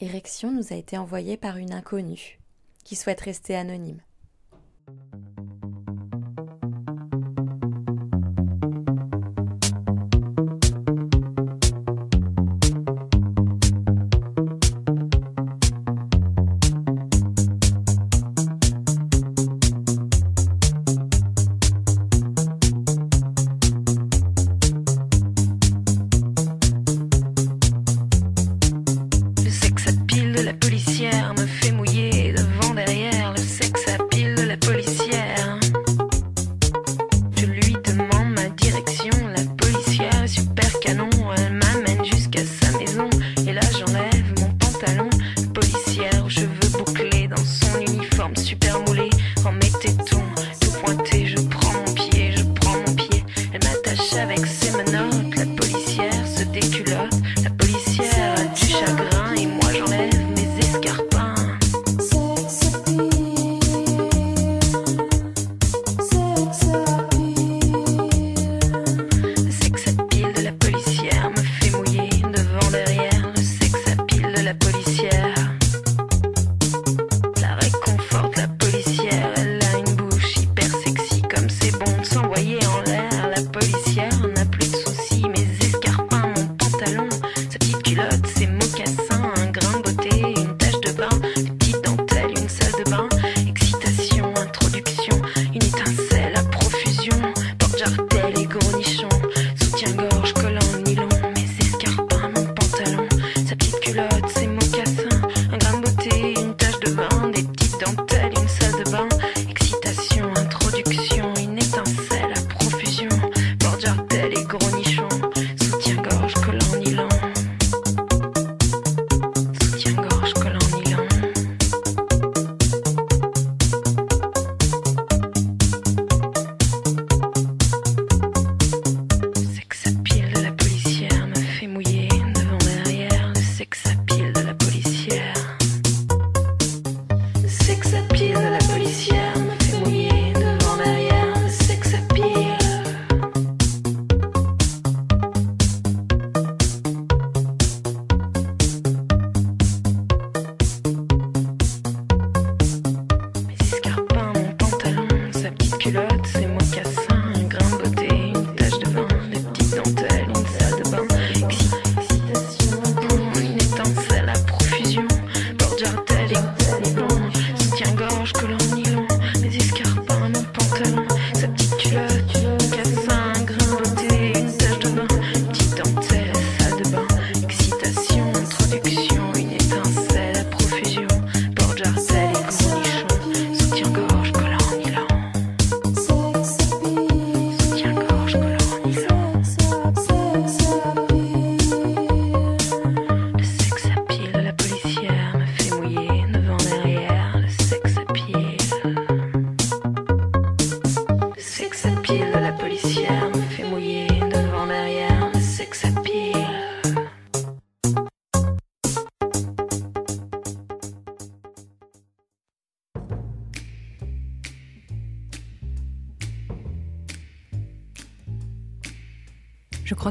[0.00, 2.40] Érection nous a été envoyée par une inconnue
[2.82, 4.02] qui souhaite rester anonyme.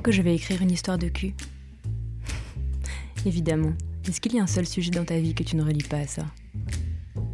[0.01, 1.35] crois que je vais écrire une histoire de cul.
[3.23, 3.73] Évidemment.
[4.07, 5.99] Est-ce qu'il y a un seul sujet dans ta vie que tu ne relis pas
[5.99, 6.25] à ça?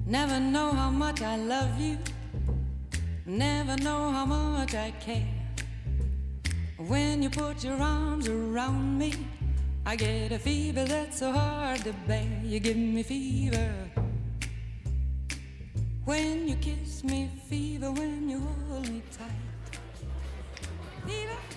[0.05, 1.97] Never know how much I love you.
[3.25, 5.23] Never know how much I care.
[6.77, 9.13] When you put your arms around me,
[9.85, 12.27] I get a fever that's so hard to bear.
[12.43, 13.71] You give me fever.
[16.03, 17.91] When you kiss me, fever.
[17.91, 19.31] When you hold me tight,
[21.05, 21.56] fever.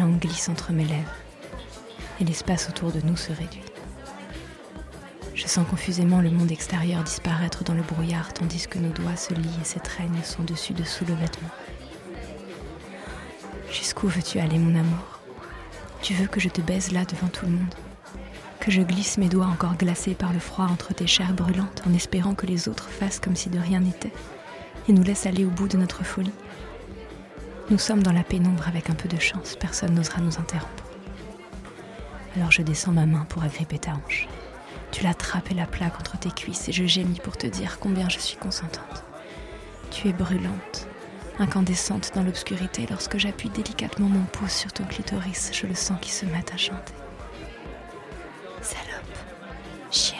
[0.00, 1.14] Langue glisse entre mes lèvres
[2.20, 3.62] et l'espace autour de nous se réduit.
[5.34, 9.34] Je sens confusément le monde extérieur disparaître dans le brouillard tandis que nos doigts se
[9.34, 11.48] lient et s'étreignent son dessus-dessous le vêtement.
[13.70, 15.20] Jusqu'où veux-tu aller, mon amour?
[16.02, 17.74] Tu veux que je te baise là devant tout le monde?
[18.58, 21.94] Que je glisse mes doigts encore glacés par le froid entre tes chairs brûlantes en
[21.94, 24.12] espérant que les autres fassent comme si de rien n'était
[24.88, 26.32] et nous laissent aller au bout de notre folie?
[27.70, 30.82] Nous sommes dans la pénombre avec un peu de chance, personne n'osera nous interrompre.
[32.34, 34.26] Alors je descends ma main pour agripper ta hanche.
[34.90, 38.08] Tu l'attrapes et la plaques entre tes cuisses et je gémis pour te dire combien
[38.08, 39.04] je suis consentante.
[39.92, 40.88] Tu es brûlante,
[41.38, 46.10] incandescente dans l'obscurité lorsque j'appuie délicatement mon pouce sur ton clitoris, je le sens qui
[46.10, 46.94] se met à chanter.
[48.62, 49.16] Salope,
[49.92, 50.18] chienne.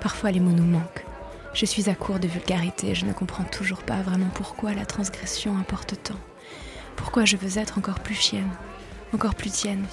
[0.00, 1.04] Parfois les mots nous manquent.
[1.54, 5.56] Je suis à court de vulgarité, je ne comprends toujours pas vraiment pourquoi la transgression
[5.56, 6.18] importe tant.
[7.00, 8.50] Pourquoi je veux être encore plus chienne,
[9.14, 9.84] encore plus tienne?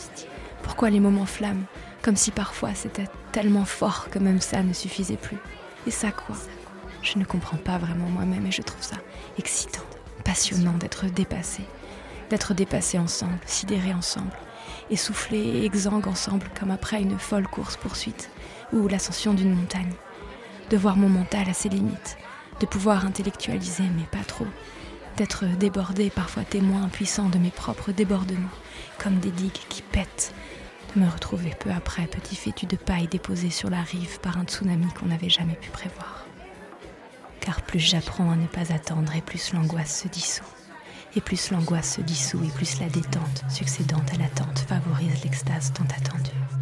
[0.61, 1.65] Pourquoi les mots m'enflamment,
[2.01, 5.37] comme si parfois c'était tellement fort que même ça ne suffisait plus?
[5.87, 6.35] Et ça quoi?
[7.01, 8.97] Je ne comprends pas vraiment moi-même et je trouve ça
[9.39, 9.81] excitant,
[10.25, 11.63] passionnant d'être dépassé,
[12.29, 14.33] d'être dépassé ensemble, sidéré ensemble,
[14.91, 18.29] essoufflé et exsangue ensemble comme après une folle course-poursuite
[18.73, 19.93] ou l'ascension d'une montagne,
[20.69, 22.17] de voir mon mental à ses limites,
[22.59, 24.47] de pouvoir intellectualiser mais pas trop,
[25.17, 28.47] d'être débordé, parfois témoin impuissant de mes propres débordements,
[28.99, 30.33] comme des digues qui pètent,
[30.95, 34.45] de me retrouver peu après petit fétu de paille déposé sur la rive par un
[34.45, 36.25] tsunami qu'on n'avait jamais pu prévoir.
[37.39, 40.43] Car plus j'apprends à ne pas attendre et plus l'angoisse se dissout.
[41.15, 45.85] Et plus l'angoisse se dissout et plus la détente succédante à l'attente favorise l'extase tant
[45.85, 46.56] attendue.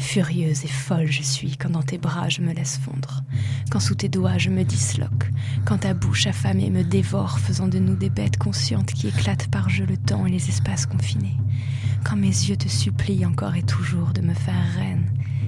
[0.00, 3.22] Furieuse et folle je suis quand dans tes bras je me laisse fondre,
[3.70, 5.30] quand sous tes doigts je me disloque,
[5.64, 9.68] quand ta bouche affamée me dévore, faisant de nous des bêtes conscientes qui éclatent par
[9.68, 11.36] jeu le temps et les espaces confinés,
[12.02, 15.04] quand mes yeux te supplient encore et toujours de me faire reine,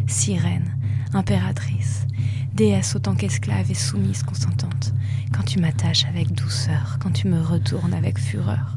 [0.07, 0.77] sirène,
[1.13, 2.07] impératrice,
[2.55, 4.95] déesse autant qu'esclave et soumise consentante,
[5.33, 8.77] quand tu m'attaches avec douceur, quand tu me retournes avec fureur,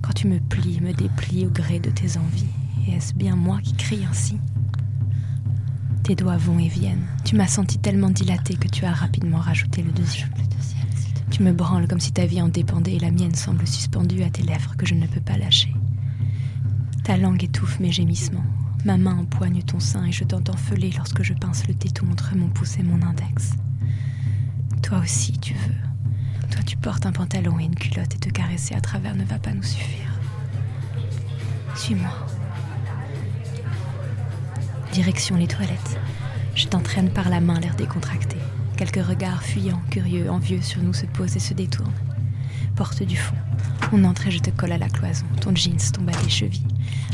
[0.00, 2.46] quand tu me plies, me déplies au gré de tes envies,
[2.86, 4.38] et est-ce bien moi qui crie ainsi?
[6.06, 7.04] Tes doigts vont et viennent.
[7.24, 10.30] Tu m'as senti tellement dilatée que tu as rapidement rajouté le deuxième.
[11.32, 14.30] Tu me branles comme si ta vie en dépendait et la mienne semble suspendue à
[14.30, 15.74] tes lèvres que je ne peux pas lâcher.
[17.02, 18.44] Ta langue étouffe mes gémissements.
[18.84, 22.36] Ma main empoigne ton sein et je t'entends feuler lorsque je pince le téton entre
[22.36, 23.54] mon pouce et mon index.
[24.84, 26.50] Toi aussi, tu veux.
[26.52, 29.40] Toi, tu portes un pantalon et une culotte et te caresser à travers ne va
[29.40, 30.12] pas nous suffire.
[31.74, 32.35] Suis-moi.
[34.96, 36.00] Direction les toilettes.
[36.54, 38.38] Je t'entraîne par la main, l'air décontracté.
[38.78, 41.92] Quelques regards fuyants, curieux, envieux sur nous se posent et se détournent.
[42.76, 43.36] Porte du fond.
[43.92, 45.26] On entre et je te colle à la cloison.
[45.42, 46.66] Ton jeans tombe à tes chevilles.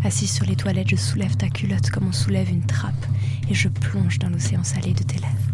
[0.04, 3.04] Assise sur les toilettes, je soulève ta culotte comme on soulève une trappe
[3.50, 5.52] et je plonge dans l'océan salé de tes lèvres.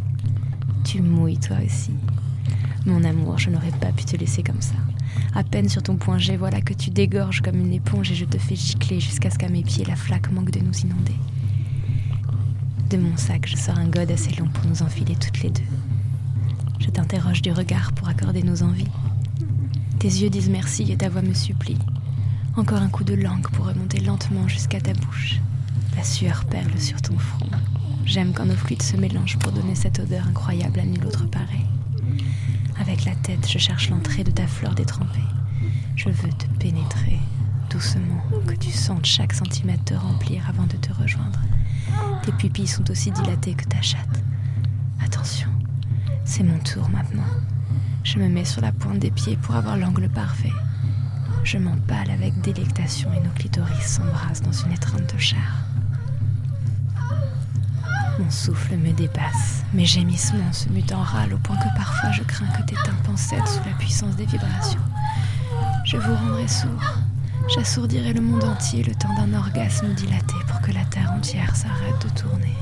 [0.84, 1.92] Tu mouilles toi aussi.
[2.84, 4.76] Mon amour, je n'aurais pas pu te laisser comme ça.
[5.34, 8.26] À peine sur ton point G, voilà que tu dégorges comme une éponge et je
[8.26, 11.16] te fais gicler jusqu'à ce qu'à mes pieds la flaque manque de nous inonder.
[12.90, 15.62] De mon sac, je sors un gode assez long pour nous enfiler toutes les deux.
[16.80, 18.88] Je t'interroge du regard pour accorder nos envies.
[19.98, 21.76] Tes yeux disent merci et ta voix me supplie.
[22.56, 25.38] Encore un coup de langue pour remonter lentement jusqu'à ta bouche.
[25.96, 27.50] La sueur perle sur ton front.
[28.06, 31.66] J'aime quand nos fluides se mélangent pour donner cette odeur incroyable à nul autre pareil.
[32.80, 35.18] Avec la tête, je cherche l'entrée de ta fleur détrempée.
[35.94, 37.18] Je veux te pénétrer
[37.68, 41.40] doucement, que tu sentes chaque centimètre te remplir avant de te rejoindre.
[42.22, 44.22] Tes pupilles sont aussi dilatées que ta chatte.
[45.04, 45.48] Attention,
[46.24, 47.22] c'est mon tour maintenant.
[48.04, 50.52] Je me mets sur la pointe des pieds pour avoir l'angle parfait.
[51.44, 55.64] Je m'empale avec délectation et nos clitoris s'embrassent dans une étreinte de chair.
[58.18, 62.22] Mon souffle me dépasse, mes gémissements se mutent en râle au point que parfois je
[62.24, 64.80] crains que tes tympans cèdent sous la puissance des vibrations.
[65.84, 66.82] Je vous rendrai sourd.
[67.54, 72.00] J'assourdirai le monde entier le temps d'un orgasme dilaté pour que la terre entière s'arrête
[72.04, 72.54] de tourner.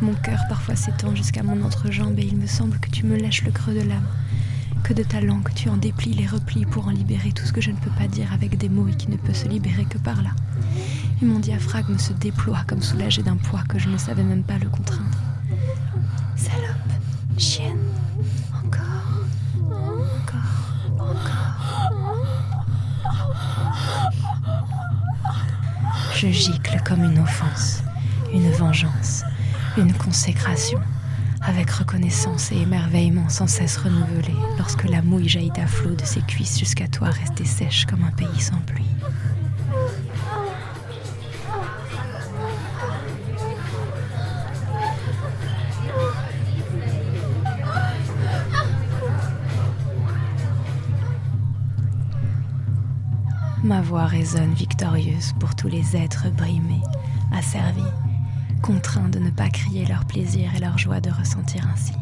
[0.00, 3.44] Mon cœur parfois s'étend jusqu'à mon entrejambe et il me semble que tu me lèches
[3.44, 4.06] le creux de l'âme,
[4.82, 7.60] Que de ta langue tu en déplies les replis pour en libérer tout ce que
[7.60, 9.98] je ne peux pas dire avec des mots et qui ne peut se libérer que
[9.98, 10.30] par là.
[11.20, 14.56] Et mon diaphragme se déploie comme soulagé d'un poids que je ne savais même pas
[14.56, 15.18] le contraindre.
[16.36, 16.90] Salope,
[17.36, 17.76] chienne,
[18.64, 19.20] encore,
[19.70, 20.40] encore,
[20.98, 21.50] encore.
[26.20, 27.82] Je gicle comme une offense,
[28.34, 29.22] une vengeance,
[29.78, 30.78] une consécration,
[31.40, 36.20] avec reconnaissance et émerveillement sans cesse renouvelés, lorsque la mouille jaillit à flot de ses
[36.20, 38.84] cuisses jusqu'à toi restée sèche comme un pays sans pluie.
[53.70, 56.82] Ma voix résonne victorieuse pour tous les êtres brimés,
[57.30, 57.84] asservis,
[58.62, 61.92] contraints de ne pas crier leur plaisir et leur joie de ressentir ainsi.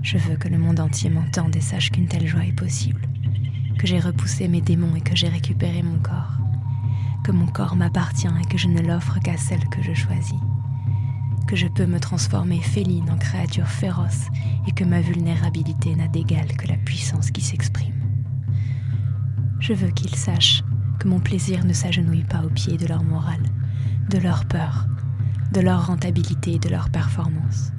[0.00, 3.06] Je veux que le monde entier m'entende et sache qu'une telle joie est possible,
[3.78, 6.38] que j'ai repoussé mes démons et que j'ai récupéré mon corps,
[7.22, 10.40] que mon corps m'appartient et que je ne l'offre qu'à celle que je choisis,
[11.46, 14.28] que je peux me transformer féline en créature féroce
[14.66, 17.89] et que ma vulnérabilité n'a d'égal que la puissance qui s'exprime.
[19.60, 20.64] Je veux qu'ils sachent
[20.98, 23.42] que mon plaisir ne s'agenouille pas aux pieds de leur morale,
[24.08, 24.86] de leur peur,
[25.52, 27.70] de leur rentabilité et de leur performance.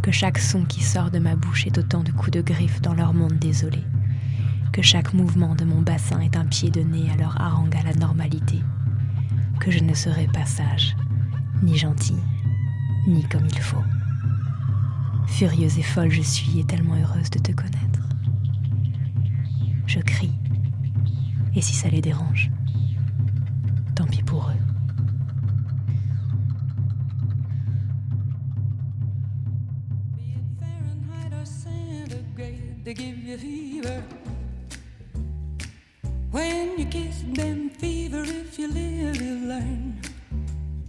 [0.00, 2.94] Que chaque son qui sort de ma bouche est autant de coups de griffe dans
[2.94, 3.82] leur monde désolé.
[4.72, 7.82] Que chaque mouvement de mon bassin est un pied de nez à leur harangue à
[7.82, 8.60] la normalité.
[9.58, 10.96] Que je ne serai pas sage,
[11.64, 12.16] ni gentil,
[13.08, 13.82] ni comme il faut.
[15.26, 18.08] Furieuse et folle je suis et tellement heureuse de te connaître.
[19.86, 20.32] Je crie
[21.54, 22.50] et si ça les dérange,
[23.94, 24.68] tant pis pour eux.
[32.88, 34.02] to give you fever.
[36.30, 40.00] When you kiss them fever, if you live, you learn.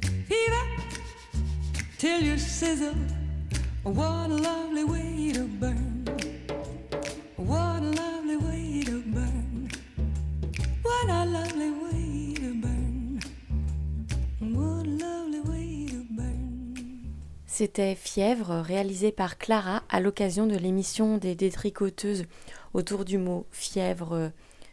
[0.01, 0.65] Fever
[1.97, 2.95] till you sizzle.
[3.83, 5.98] What a lovely way to burn.
[17.59, 22.23] C'était Fièvre, réalisé par Clara à l'occasion de l'émission des détricoteuses
[22.73, 24.31] autour du mot fièvre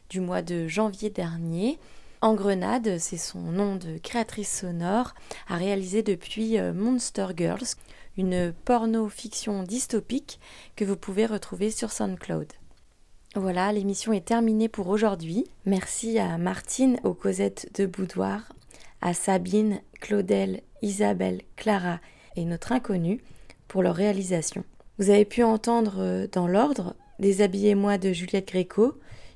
[0.09, 1.81] du mois de janvier dernier.
[2.21, 5.15] En Grenade, c'est son nom de créatrice sonore,
[5.49, 7.75] a réalisé depuis euh, Monster Girls,
[8.17, 10.39] une porno-fiction dystopique
[10.77, 12.53] que vous pouvez retrouver sur SoundCloud.
[13.39, 15.45] Voilà, l'émission est terminée pour aujourd'hui.
[15.67, 18.51] Merci à Martine aux Cosettes de Boudoir,
[19.03, 22.01] à Sabine, Claudel, Isabelle, Clara
[22.37, 23.21] et notre inconnu
[23.69, 24.65] pour leur réalisation.
[24.99, 28.95] Vous avez pu entendre euh, dans l'ordre Déshabillez-moi de Juliette Gréco,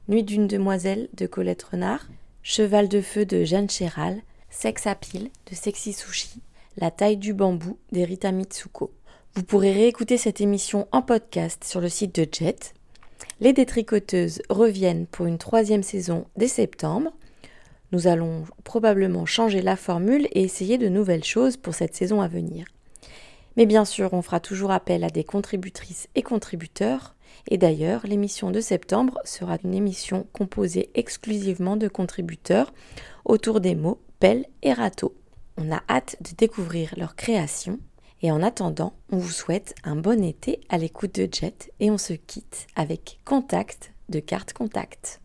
[0.08, 2.08] Nuit d'une demoiselle de Colette Renard,
[2.42, 6.40] Cheval de feu de Jeanne Chéral, Sex à pile de Sexy Sushi,
[6.78, 8.94] La taille du bambou d'Erita Mitsuko.
[9.34, 12.72] Vous pourrez réécouter cette émission en podcast sur le site de Jet.
[13.40, 17.10] Les détricoteuses reviennent pour une troisième saison dès septembre.
[17.90, 22.28] Nous allons probablement changer la formule et essayer de nouvelles choses pour cette saison à
[22.28, 22.66] venir.
[23.56, 27.16] Mais bien sûr, on fera toujours appel à des contributrices et contributeurs.
[27.48, 32.74] Et d'ailleurs, l'émission de septembre sera une émission composée exclusivement de contributeurs
[33.24, 35.14] autour des mots pelle et râteau.
[35.56, 37.78] On a hâte de découvrir leur création.
[38.22, 41.98] Et en attendant, on vous souhaite un bon été à l'écoute de Jet et on
[41.98, 45.20] se quitte avec Contact de Carte Contact.